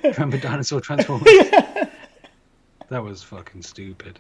Remember 0.03 0.37
Dinosaur 0.37 0.81
Transformers? 0.81 1.27
Yeah. 1.27 1.89
That 2.89 3.03
was 3.03 3.21
fucking 3.21 3.63
stupid. 3.63 4.17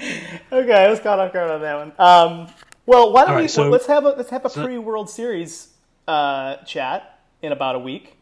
Okay, 0.00 0.84
I 0.84 0.90
was 0.90 0.98
caught 0.98 1.20
off 1.20 1.32
guard 1.32 1.48
on 1.48 1.60
that 1.60 1.76
one. 1.76 1.92
Um, 1.96 2.48
well, 2.86 3.12
why 3.12 3.24
don't 3.24 3.34
right, 3.36 3.42
we 3.42 3.48
so, 3.48 3.68
let's 3.70 3.86
have 3.86 4.04
a 4.04 4.08
let's 4.08 4.30
have 4.30 4.44
a 4.44 4.50
so, 4.50 4.64
pre 4.64 4.76
World 4.76 5.08
Series 5.08 5.68
uh, 6.08 6.56
chat 6.64 7.20
in 7.40 7.52
about 7.52 7.76
a 7.76 7.78
week. 7.78 8.16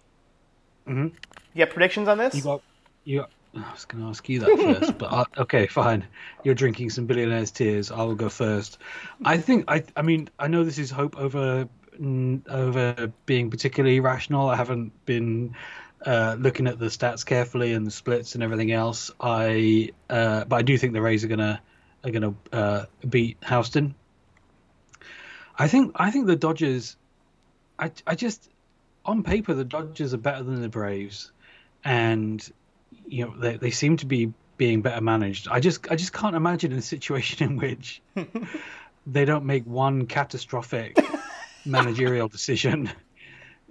Mm-hmm. 0.87 1.17
You 1.55 1.61
have 1.61 1.71
predictions 1.71 2.09
on 2.09 2.19
this? 2.19 2.35
You 2.35 2.43
got 2.43 2.63
you. 3.05 3.21
Got, 3.21 3.31
I 3.57 3.73
was 3.73 3.85
going 3.85 4.03
to 4.03 4.11
ask 4.11 4.29
you 4.29 4.41
that 4.41 4.59
first, 4.81 4.99
but 4.99 5.13
I, 5.13 5.25
okay, 5.43 5.69
fine. 5.69 6.05
You're 6.43 6.57
drinking 6.57 6.91
some 6.91 7.07
billionaires' 7.07 7.53
tears. 7.53 7.93
I 7.93 8.03
will 8.03 8.17
go 8.17 8.29
first. 8.29 8.79
I 9.25 9.39
think 9.39 9.65
I. 9.69 9.85
I 9.97 10.03
mean, 10.03 10.29
I 10.39 10.49
know 10.49 10.65
this 10.65 10.79
is 10.79 10.91
hope 10.91 11.17
over 11.17 11.69
over 12.51 13.13
being 13.27 13.51
particularly 13.51 14.01
rational. 14.01 14.49
I 14.49 14.57
haven't 14.57 14.93
been 15.07 15.55
uh, 16.05 16.37
looking 16.39 16.67
at 16.67 16.81
the 16.81 16.87
stats 16.87 17.25
carefully 17.25 17.73
and 17.73 17.87
the 17.87 17.93
splits 17.93 18.35
and 18.35 18.43
everything 18.43 18.73
else. 18.73 19.13
I 19.21 19.91
uh, 20.11 20.45
but 20.45 20.57
I 20.57 20.63
do 20.63 20.77
think 20.77 20.93
the 20.93 21.03
Rays 21.03 21.25
are 21.25 21.29
gonna 21.29 21.63
are 22.03 22.11
gonna 22.11 22.35
uh, 22.53 22.87
beat 23.09 23.37
Houston. 23.49 23.95
I 25.57 25.69
think 25.69 25.93
I 25.95 26.11
think 26.11 26.27
the 26.27 26.37
Dodgers. 26.37 26.97
I 27.79 27.93
I 28.07 28.17
just 28.17 28.51
on 29.05 29.23
paper 29.23 29.55
the 29.55 29.65
Dodgers 29.65 30.13
are 30.15 30.19
better 30.19 30.43
than 30.43 30.61
the 30.61 30.69
Braves 30.69 31.31
and 31.85 32.51
you 33.07 33.25
know 33.25 33.37
they, 33.39 33.57
they 33.57 33.71
seem 33.71 33.97
to 33.99 34.07
be 34.07 34.33
being 34.57 34.83
better 34.83 35.01
managed. 35.01 35.49
I 35.49 35.61
just 35.61 35.91
I 35.91 35.97
just 35.97 36.13
can't 36.13 36.37
imagine 36.37 36.73
a 36.73 36.83
situation 36.83 37.47
in 37.51 37.57
which 37.57 38.03
they 39.07 39.25
don't 39.25 39.45
make 39.45 39.65
one 39.65 40.07
catastrophic 40.07 40.99
managerial 41.67 42.29
decision. 42.29 42.91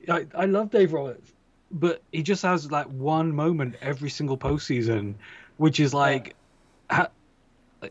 I, 0.10 0.28
I 0.36 0.45
love 0.45 0.69
Dave 0.69 0.93
Roberts, 0.93 1.32
but 1.71 2.02
he 2.12 2.23
just 2.23 2.43
has 2.43 2.69
like 2.69 2.88
one 2.88 3.34
moment 3.34 3.76
every 3.82 4.10
single 4.10 4.38
postseason, 4.38 5.15
which 5.58 5.80
is 5.80 5.93
like, 5.93 6.36
yeah. 6.91 7.08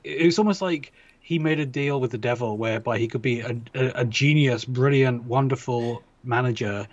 it's 0.05 0.39
almost 0.39 0.61
like 0.61 0.93
he 1.21 1.39
made 1.39 1.61
a 1.61 1.67
deal 1.67 2.01
with 2.01 2.11
the 2.11 2.19
devil 2.19 2.57
whereby 2.59 2.99
he 2.99 3.09
could 3.09 3.23
be 3.23 3.41
a, 3.41 3.57
a, 3.75 3.93
a 3.97 4.05
genius, 4.05 4.65
brilliant, 4.65 5.25
wonderful 5.25 6.03
manager, 6.25 6.87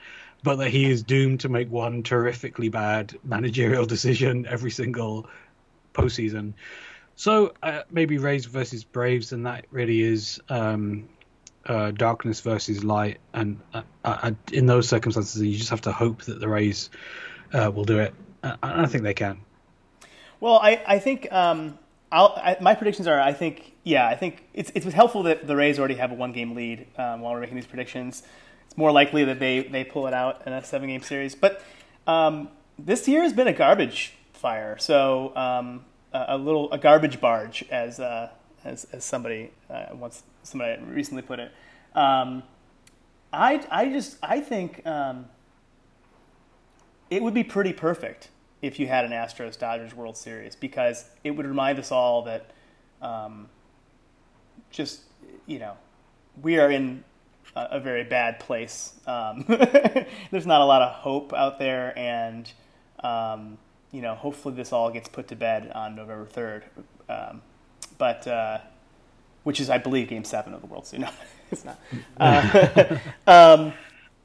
but 0.44 0.58
that 0.58 0.70
he 0.70 0.90
is 0.90 1.04
doomed 1.04 1.42
to 1.42 1.50
make 1.50 1.70
one 1.70 2.04
terrifically 2.04 2.70
bad 2.70 3.18
managerial 3.24 3.86
decision 3.86 4.46
every 4.48 4.72
single 4.72 5.28
postseason. 5.94 6.54
So 7.16 7.54
uh, 7.62 7.82
maybe 7.92 8.18
Rays 8.18 8.46
versus 8.46 8.84
Braves, 8.84 9.34
and 9.34 9.46
that 9.46 9.66
really 9.72 10.02
is 10.02 10.40
um, 10.48 11.10
uh, 11.66 11.92
darkness 11.92 12.40
versus 12.40 12.84
light. 12.84 13.20
And 13.34 13.60
uh, 13.74 13.82
uh 14.06 14.32
in 14.54 14.66
those 14.66 14.88
circumstances, 14.88 15.42
you 15.42 15.58
just 15.58 15.72
have 15.72 15.82
to 15.82 15.92
hope 15.92 16.24
that 16.24 16.40
the 16.40 16.48
Rays 16.48 16.90
uh, 17.54 17.72
will 17.74 17.84
do 17.84 18.00
it. 18.00 18.14
I 18.64 18.86
think 18.86 19.04
they 19.04 19.14
can. 19.14 19.42
Well, 20.40 20.60
I, 20.64 20.82
I 20.88 21.00
think 21.00 21.30
um, 21.34 21.78
I, 22.12 22.58
my 22.62 22.76
predictions 22.76 23.08
are 23.08 23.20
I 23.20 23.34
think 23.34 23.74
yeah 23.84 24.08
I 24.08 24.16
think 24.16 24.44
it's 24.54 24.72
it's 24.74 24.86
helpful 24.94 25.24
that 25.24 25.46
the 25.46 25.56
Rays 25.56 25.78
already 25.78 25.96
have 25.96 26.12
a 26.12 26.16
one 26.16 26.32
game 26.32 26.56
lead 26.56 26.88
um, 26.98 27.22
while 27.22 27.34
we're 27.34 27.42
making 27.42 27.56
these 27.56 27.68
predictions. 27.68 28.24
It's 28.70 28.78
more 28.78 28.92
likely 28.92 29.26
that 29.26 29.40
they, 29.40 29.64
they 29.64 29.84
pull 29.84 30.06
it 30.06 30.14
out 30.14 30.44
in 30.46 30.54
a 30.54 30.64
seven 30.64 30.90
game 30.90 31.02
series. 31.02 31.34
But 31.34 31.64
um, 32.06 32.50
this 32.78 33.08
year 33.08 33.24
has 33.24 33.34
been 33.34 33.48
a 33.48 33.54
garbage 33.54 34.14
fire. 34.34 34.78
So 34.78 35.36
um, 35.36 35.86
a, 36.14 36.26
a, 36.30 36.38
little 36.38 36.72
a 36.72 36.78
garbage 36.78 37.20
barge 37.20 37.66
as 37.72 38.00
uh, 38.00 38.30
as, 38.64 38.86
as 38.92 39.04
somebody 39.04 39.52
uh, 39.70 39.88
once 39.94 40.24
somebody 40.44 40.82
recently 40.84 41.24
put 41.24 41.40
it. 41.40 41.52
Um, 41.96 42.44
I 43.34 43.66
I 43.72 43.90
just 43.90 44.18
I 44.22 44.40
think 44.40 44.86
um, 44.86 45.26
it 47.10 47.22
would 47.22 47.34
be 47.34 47.44
pretty 47.44 47.74
perfect 47.74 48.30
if 48.62 48.80
you 48.80 48.88
had 48.88 49.06
an 49.06 49.12
Astros 49.12 49.58
Dodgers 49.58 49.94
World 49.96 50.18
Series 50.18 50.56
because 50.56 51.06
it 51.24 51.32
would 51.32 51.46
remind 51.46 51.80
us 51.80 51.92
all 51.92 52.24
that 52.24 52.52
um, 53.02 53.50
just 54.72 55.02
you 55.46 55.60
know 55.60 55.74
we 56.42 56.60
are 56.60 56.72
in 56.72 57.04
a, 57.56 57.80
very 57.80 58.04
bad 58.04 58.40
place. 58.40 58.94
Um, 59.08 59.46
there's 60.32 60.46
not 60.46 60.62
a 60.62 60.66
lot 60.66 60.82
of 60.82 60.94
hope 60.94 61.34
out 61.34 61.60
there, 61.60 61.98
and 61.98 62.52
um, 63.04 63.58
you 63.92 64.02
know 64.02 64.16
hopefully 64.16 64.56
this 64.56 64.72
all 64.72 64.92
gets 64.92 65.10
put 65.10 65.28
to 65.30 65.36
bed 65.36 65.72
on 65.74 65.96
November 65.96 66.26
third. 66.26 66.64
Um, 67.08 67.42
but 67.98 68.28
uh, 68.28 68.60
which 69.44 69.60
is 69.60 69.70
I 69.70 69.78
believe 69.78 70.10
Game 70.10 70.24
Seven 70.24 70.54
of 70.54 70.62
the 70.62 70.68
World 70.68 70.86
Series. 70.86 71.08
No, 71.52 71.52
it's 71.52 71.66
not. 71.66 71.80
Uh, 72.20 72.98
um, 73.28 73.74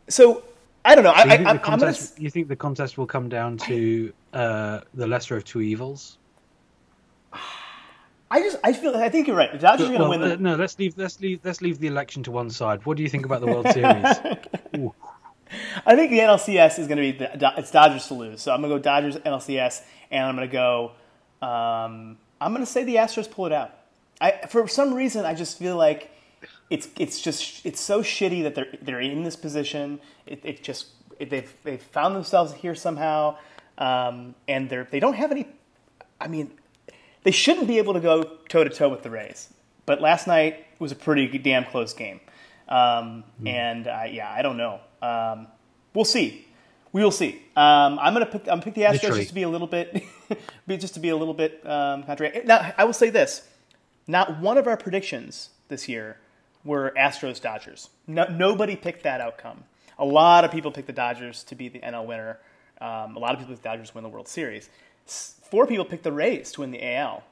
so 0.09 0.45
I 0.85 0.95
don't 0.95 1.05
know. 1.05 1.15
So 1.15 1.21
I, 1.21 1.25
you, 1.25 1.31
I, 1.31 1.37
think 1.39 1.49
I'm 1.49 1.59
contest, 1.59 2.17
gonna... 2.17 2.25
you 2.25 2.31
think 2.31 2.49
the 2.49 2.57
contest 2.57 2.99
will 2.99 3.07
come 3.07 3.31
down 3.31 3.57
to 3.59 4.13
uh, 4.35 4.81
the 4.93 5.07
lesser 5.07 5.37
of 5.37 5.45
two 5.45 5.63
evils? 5.63 6.19
I 8.35 8.41
just 8.41 8.57
I 8.65 8.73
feel 8.73 8.97
I 8.97 9.09
think 9.11 9.29
you're 9.29 9.37
right. 9.37 9.53
The 9.53 9.59
Dodgers 9.59 9.87
are 9.87 9.97
going 9.97 10.01
to 10.01 10.09
Well, 10.09 10.19
win. 10.19 10.29
The... 10.29 10.35
uh, 10.35 10.39
no, 10.41 10.57
let's 10.57 10.77
leave 10.77 10.99
let's 10.99 11.21
leave 11.21 11.39
let's 11.45 11.61
leave 11.61 11.79
the 11.79 11.87
election 11.87 12.25
to 12.25 12.33
one 12.33 12.51
side. 12.51 12.85
What 12.85 12.97
do 12.97 13.05
you 13.05 13.09
think 13.09 13.25
about 13.25 13.41
the 13.41 13.47
World 13.47 13.69
Series? 13.73 13.85
I 15.87 15.95
think 15.95 16.11
the 16.11 16.19
NLCS 16.19 16.81
is 16.81 16.89
going 16.89 16.97
to 16.97 17.13
be 17.13 17.13
the, 17.13 17.55
it's 17.57 17.71
Dodgers 17.71 18.09
to 18.09 18.15
lose. 18.15 18.43
So 18.43 18.53
I'm 18.53 18.61
going 18.61 18.73
to 18.73 18.79
go 18.79 18.83
Dodgers 18.83 19.19
NLCS, 19.19 19.83
and 20.11 20.27
I'm 20.27 20.35
going 20.35 20.49
to 20.49 20.53
go. 20.53 20.91
Um, 21.47 22.19
I'm 22.41 22.53
going 22.53 22.67
to 22.67 22.71
say 22.71 22.83
the 22.83 22.97
Astros 22.97 23.31
pull 23.31 23.47
it 23.47 23.53
out. 23.53 23.71
I 24.21 24.47
for 24.49 24.67
some 24.67 24.95
reason 24.95 25.25
I 25.25 25.35
just 25.35 25.57
feel 25.57 25.77
like 25.77 26.11
it's 26.71 26.89
it's 26.99 27.21
just 27.21 27.65
it's 27.65 27.81
so 27.81 28.03
shitty 28.03 28.43
that 28.43 28.57
they're 28.57 28.67
they're 28.83 29.01
in 29.01 29.23
this 29.23 29.37
position. 29.37 30.01
It, 30.27 30.41
it 30.43 30.65
just 30.65 30.89
it, 31.21 31.31
they've 31.31 31.55
they've 31.63 31.81
found 31.81 32.17
themselves 32.17 32.53
here 32.53 32.75
somehow, 32.75 33.37
um, 33.79 34.35
and 34.49 34.69
they're 34.69 34.89
they 34.91 34.99
don't 34.99 35.15
have 35.15 35.31
any. 35.31 35.47
I 36.21 36.27
mean, 36.27 36.51
they 37.25 37.31
shouldn't 37.33 37.67
be 37.67 37.79
able 37.79 37.95
to 37.95 38.01
go 38.01 38.23
toe 38.49 38.63
to 38.65 38.71
toe 38.71 38.89
with 38.89 39.03
the 39.03 39.11
Rays. 39.11 39.49
But 39.87 40.01
last 40.01 40.27
night 40.27 40.67
was 40.79 40.93
a 40.93 40.97
pretty 40.97 41.27
damn 41.39 41.65
close 41.65 41.93
game, 41.93 42.21
um, 42.69 43.25
and 43.45 43.87
I, 43.89 44.07
yeah, 44.07 44.33
I 44.33 44.41
don't 44.43 44.57
know. 44.57 44.81
Um, 45.03 45.49
we'll 45.93 46.07
see. 46.07 46.47
We 46.93 47.03
will 47.03 47.11
see. 47.11 47.43
Um, 47.57 47.99
I'm 47.99 48.13
gonna 48.13 48.27
pick. 48.27 48.43
I'm 48.43 48.47
gonna 48.47 48.63
pick 48.63 48.75
the 48.75 48.83
Astros 48.83 48.93
Literally. 49.03 49.21
just 49.21 49.29
to 49.31 49.35
be 49.35 49.43
a 49.43 49.49
little 49.49 49.67
bit, 49.67 50.05
just 50.69 50.95
to 50.95 51.01
be 51.01 51.09
a 51.09 51.17
little 51.17 51.35
bit 51.35 51.61
um, 51.67 52.05
contrary. 52.05 52.43
Now, 52.45 52.73
I 52.79 52.85
will 52.85 52.93
say 52.93 53.11
this: 53.11 53.47
not 54.07 54.41
one 54.41 54.57
of 54.59 54.67
our 54.67 54.77
predictions 54.77 55.51
this 55.69 55.89
year 55.89 56.19
were 56.65 56.93
Astros 56.97 57.41
Dodgers. 57.41 57.91
No, 58.07 58.25
nobody 58.25 58.77
picked 58.77 59.03
that 59.03 59.21
outcome. 59.21 59.65
A 59.99 60.05
lot 60.05 60.45
of 60.45 60.51
people 60.51 60.71
picked 60.73 60.87
the 60.87 60.93
Dodgers 60.93 61.45
to 61.45 61.55
be 61.55 61.69
the 61.69 61.81
NL 61.81 62.07
winner. 62.07 62.39
Um, 62.81 63.17
a 63.17 63.19
lot 63.19 63.33
of 63.33 63.39
people 63.39 63.55
picked 63.55 63.63
the 63.63 63.69
Dodgers 63.69 63.91
to 63.91 63.95
win 63.95 64.05
the 64.05 64.11
World 64.11 64.29
Series. 64.29 64.71
Four 65.07 65.67
people 65.67 65.85
picked 65.85 66.05
the 66.05 66.13
Rays 66.13 66.53
to 66.53 66.61
win 66.61 66.71
the 66.71 66.97
AL. 66.97 67.23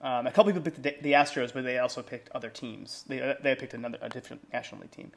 Um, 0.00 0.26
a 0.26 0.30
couple 0.30 0.52
people 0.52 0.62
picked 0.62 0.82
the, 0.82 0.96
the 1.00 1.12
Astros, 1.12 1.52
but 1.52 1.64
they 1.64 1.78
also 1.78 2.02
picked 2.02 2.30
other 2.34 2.50
teams. 2.50 3.04
They, 3.08 3.20
uh, 3.22 3.34
they 3.42 3.54
picked 3.54 3.74
another 3.74 3.98
a 4.02 4.08
different 4.08 4.52
National 4.52 4.82
League 4.82 4.90
team. 4.90 5.10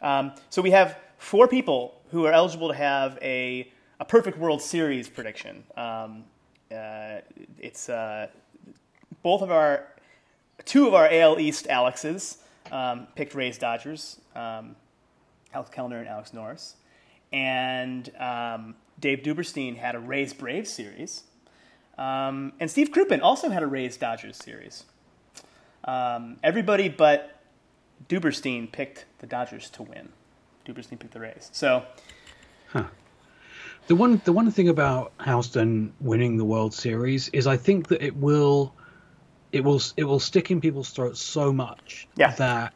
Um, 0.00 0.32
so 0.48 0.62
we 0.62 0.70
have 0.70 0.96
four 1.18 1.48
people 1.48 2.00
who 2.10 2.24
are 2.26 2.32
eligible 2.32 2.68
to 2.68 2.74
have 2.74 3.18
a, 3.20 3.70
a 3.98 4.04
perfect 4.04 4.38
World 4.38 4.62
Series 4.62 5.08
prediction. 5.08 5.64
Um, 5.76 6.24
uh, 6.70 7.18
it's 7.58 7.88
uh, 7.88 8.28
both 9.22 9.42
of 9.42 9.50
our 9.50 9.86
two 10.64 10.86
of 10.86 10.94
our 10.94 11.08
AL 11.10 11.40
East 11.40 11.66
Alexes 11.68 12.38
um, 12.70 13.06
picked 13.14 13.34
Rays 13.34 13.58
Dodgers, 13.58 14.20
um, 14.36 14.76
Alex 15.52 15.70
Kellner 15.70 15.98
and 15.98 16.08
Alex 16.08 16.32
Norris, 16.32 16.76
and 17.32 18.14
um, 18.16 18.74
Dave 19.00 19.20
Duberstein 19.20 19.76
had 19.76 19.94
a 19.94 19.98
Rays 19.98 20.32
Braves 20.34 20.70
series, 20.70 21.24
um, 21.96 22.52
and 22.60 22.70
Steve 22.70 22.90
Crouppen 22.90 23.20
also 23.22 23.50
had 23.50 23.62
a 23.62 23.66
Rays 23.66 23.96
Dodgers 23.96 24.36
series. 24.36 24.84
Um, 25.84 26.36
everybody 26.42 26.88
but 26.88 27.40
Duberstein 28.08 28.70
picked 28.70 29.04
the 29.20 29.26
Dodgers 29.26 29.70
to 29.70 29.82
win. 29.82 30.08
Duberstein 30.66 30.98
picked 30.98 31.12
the 31.12 31.20
Rays. 31.20 31.48
So 31.52 31.84
The 33.86 33.96
one 33.96 34.20
the 34.24 34.32
one 34.32 34.50
thing 34.50 34.68
about 34.68 35.12
Houston 35.24 35.94
winning 36.00 36.36
the 36.36 36.44
World 36.44 36.74
Series 36.74 37.28
is 37.30 37.46
I 37.46 37.56
think 37.56 37.88
that 37.88 38.02
it 38.02 38.14
will 38.16 38.74
it 39.50 39.64
will 39.64 39.80
it 39.96 40.04
will 40.04 40.20
stick 40.20 40.50
in 40.50 40.60
people's 40.60 40.90
throats 40.90 41.20
so 41.22 41.52
much 41.54 42.06
Yeah. 42.16 42.32
that 42.32 42.74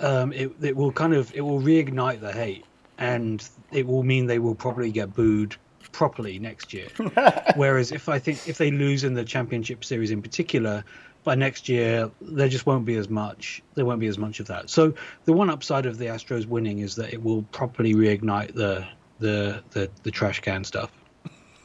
um, 0.00 0.32
it 0.32 0.50
it 0.60 0.76
will 0.76 0.90
kind 0.90 1.14
of 1.14 1.32
it 1.36 1.42
will 1.42 1.60
reignite 1.60 2.20
the 2.20 2.32
hate 2.32 2.64
and 2.98 3.48
it 3.72 3.86
will 3.86 4.02
mean 4.02 4.26
they 4.26 4.38
will 4.38 4.54
probably 4.54 4.90
get 4.90 5.14
booed 5.14 5.56
properly 5.92 6.38
next 6.38 6.72
year. 6.72 6.88
Whereas 7.56 7.92
if 7.92 8.08
I 8.08 8.18
think 8.18 8.48
if 8.48 8.58
they 8.58 8.70
lose 8.70 9.04
in 9.04 9.14
the 9.14 9.24
championship 9.24 9.84
series 9.84 10.10
in 10.10 10.22
particular, 10.22 10.84
by 11.24 11.34
next 11.34 11.68
year 11.68 12.10
there 12.20 12.48
just 12.48 12.66
won't 12.66 12.84
be 12.84 12.96
as 12.96 13.08
much. 13.08 13.62
There 13.74 13.84
won't 13.84 14.00
be 14.00 14.06
as 14.06 14.18
much 14.18 14.40
of 14.40 14.46
that. 14.48 14.70
So 14.70 14.94
the 15.24 15.32
one 15.32 15.50
upside 15.50 15.86
of 15.86 15.98
the 15.98 16.06
Astros 16.06 16.46
winning 16.46 16.80
is 16.80 16.96
that 16.96 17.12
it 17.12 17.22
will 17.22 17.42
properly 17.42 17.94
reignite 17.94 18.54
the 18.54 18.86
the 19.18 19.62
the, 19.70 19.90
the 20.02 20.10
trash 20.10 20.40
can 20.40 20.64
stuff. 20.64 20.90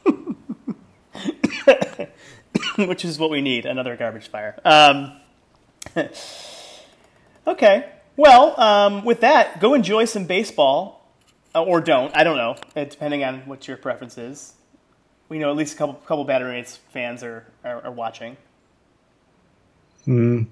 which 2.76 3.04
is 3.04 3.18
what 3.18 3.30
we 3.30 3.40
need 3.40 3.66
another 3.66 3.96
garbage 3.96 4.28
fire. 4.28 4.58
Um, 4.64 5.12
okay. 7.46 7.90
Well, 8.16 8.58
um, 8.60 9.04
with 9.04 9.20
that, 9.20 9.60
go 9.60 9.74
enjoy 9.74 10.04
some 10.04 10.24
baseball, 10.24 11.03
or 11.62 11.80
don't. 11.80 12.14
I 12.16 12.24
don't 12.24 12.36
know, 12.36 12.56
uh, 12.76 12.84
depending 12.84 13.24
on 13.24 13.40
what 13.46 13.66
your 13.68 13.76
preference 13.76 14.18
is. 14.18 14.54
We 15.28 15.38
know 15.38 15.50
at 15.50 15.56
least 15.56 15.74
a 15.74 15.76
couple 15.76 15.94
couple 16.06 16.24
Battery 16.24 16.52
Mates 16.52 16.76
fans 16.92 17.22
are, 17.22 17.46
are, 17.64 17.84
are 17.86 17.92
watching. 17.92 18.36
I'm 20.06 20.48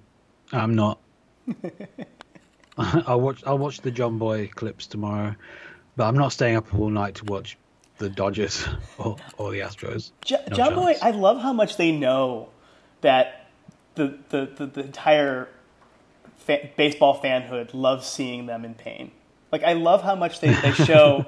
not. 0.52 0.98
I'll 2.78 3.20
watch. 3.20 3.42
I'll 3.46 3.58
watch 3.58 3.80
the 3.80 3.92
Jomboy 3.92 4.50
clips 4.52 4.86
tomorrow, 4.86 5.34
but 5.96 6.04
I'm 6.04 6.16
not 6.16 6.32
staying 6.32 6.56
up 6.56 6.72
all 6.74 6.88
night 6.88 7.16
to 7.16 7.24
watch 7.26 7.58
the 7.98 8.08
Dodgers 8.08 8.66
or, 8.98 9.16
or 9.36 9.50
the 9.50 9.60
Astros. 9.60 10.12
Jo- 10.24 10.38
No 10.50 10.56
Jomboy. 10.56 10.96
I 11.02 11.10
love 11.10 11.40
how 11.40 11.52
much 11.52 11.76
they 11.76 11.92
know 11.92 12.48
that 13.02 13.50
the 13.94 14.18
the, 14.30 14.46
the, 14.56 14.66
the 14.66 14.80
entire 14.80 15.48
fa- 16.38 16.70
baseball 16.76 17.20
fanhood 17.20 17.70
loves 17.74 18.06
seeing 18.06 18.46
them 18.46 18.64
in 18.64 18.74
pain. 18.74 19.10
Like 19.52 19.62
I 19.62 19.74
love 19.74 20.02
how 20.02 20.16
much 20.16 20.40
they, 20.40 20.52
they 20.54 20.72
show 20.72 21.26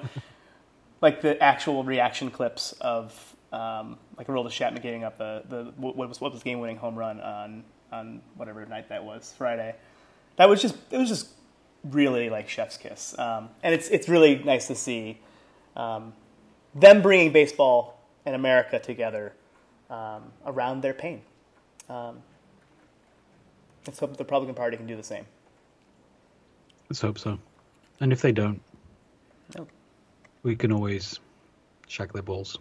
like 1.03 1.21
the 1.21 1.41
actual 1.43 1.85
reaction 1.85 2.31
clips 2.31 2.73
of 2.81 3.37
um, 3.53 3.99
like 4.17 4.27
Aroldis 4.27 4.51
Chapman 4.51 4.83
getting 4.83 5.05
up 5.05 5.19
the, 5.19 5.43
the 5.49 5.73
what 5.77 5.97
was 5.97 6.21
what 6.21 6.33
was 6.33 6.43
game 6.43 6.59
winning 6.59 6.79
home 6.79 6.97
run 6.97 7.21
on 7.21 7.63
on 7.93 8.23
whatever 8.37 8.65
night 8.67 8.89
that 8.89 9.05
was 9.05 9.33
Friday. 9.37 9.75
That 10.37 10.49
was 10.49 10.61
just 10.61 10.77
it 10.91 10.99
was 10.99 11.09
just 11.09 11.29
really 11.85 12.31
like 12.31 12.49
chef's 12.49 12.77
kiss, 12.77 13.17
um, 13.19 13.51
and 13.63 13.75
it's 13.75 13.89
it's 13.89 14.09
really 14.09 14.43
nice 14.43 14.67
to 14.69 14.75
see 14.75 15.21
um, 15.77 16.13
them 16.75 17.03
bringing 17.03 17.33
baseball 17.33 18.01
and 18.27 18.35
America 18.35 18.79
together 18.79 19.35
um, 19.91 20.33
around 20.47 20.83
their 20.83 20.95
pain. 20.95 21.23
Um, 21.89 22.23
let's 23.87 23.99
hope 23.99 24.17
the 24.17 24.25
Republican 24.25 24.55
Party 24.55 24.77
can 24.77 24.87
do 24.87 24.97
the 24.97 25.03
same. 25.03 25.27
Let's 26.89 27.01
hope 27.01 27.19
so. 27.19 27.39
And 28.01 28.13
if 28.13 28.21
they 28.23 28.33
don't, 28.33 28.61
No. 29.57 29.67
we 30.43 30.57
can 30.57 30.73
always 30.73 31.21
shag 31.87 32.13
their 32.13 32.23
balls. 32.23 32.59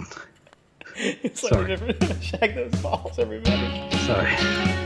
It's 0.94 1.42
like 1.42 1.54
Sorry. 1.54 1.68
different 1.68 2.02
shag 2.22 2.54
those 2.54 2.82
balls, 2.82 3.18
everybody. 3.18 3.90
Sorry. 4.06 4.81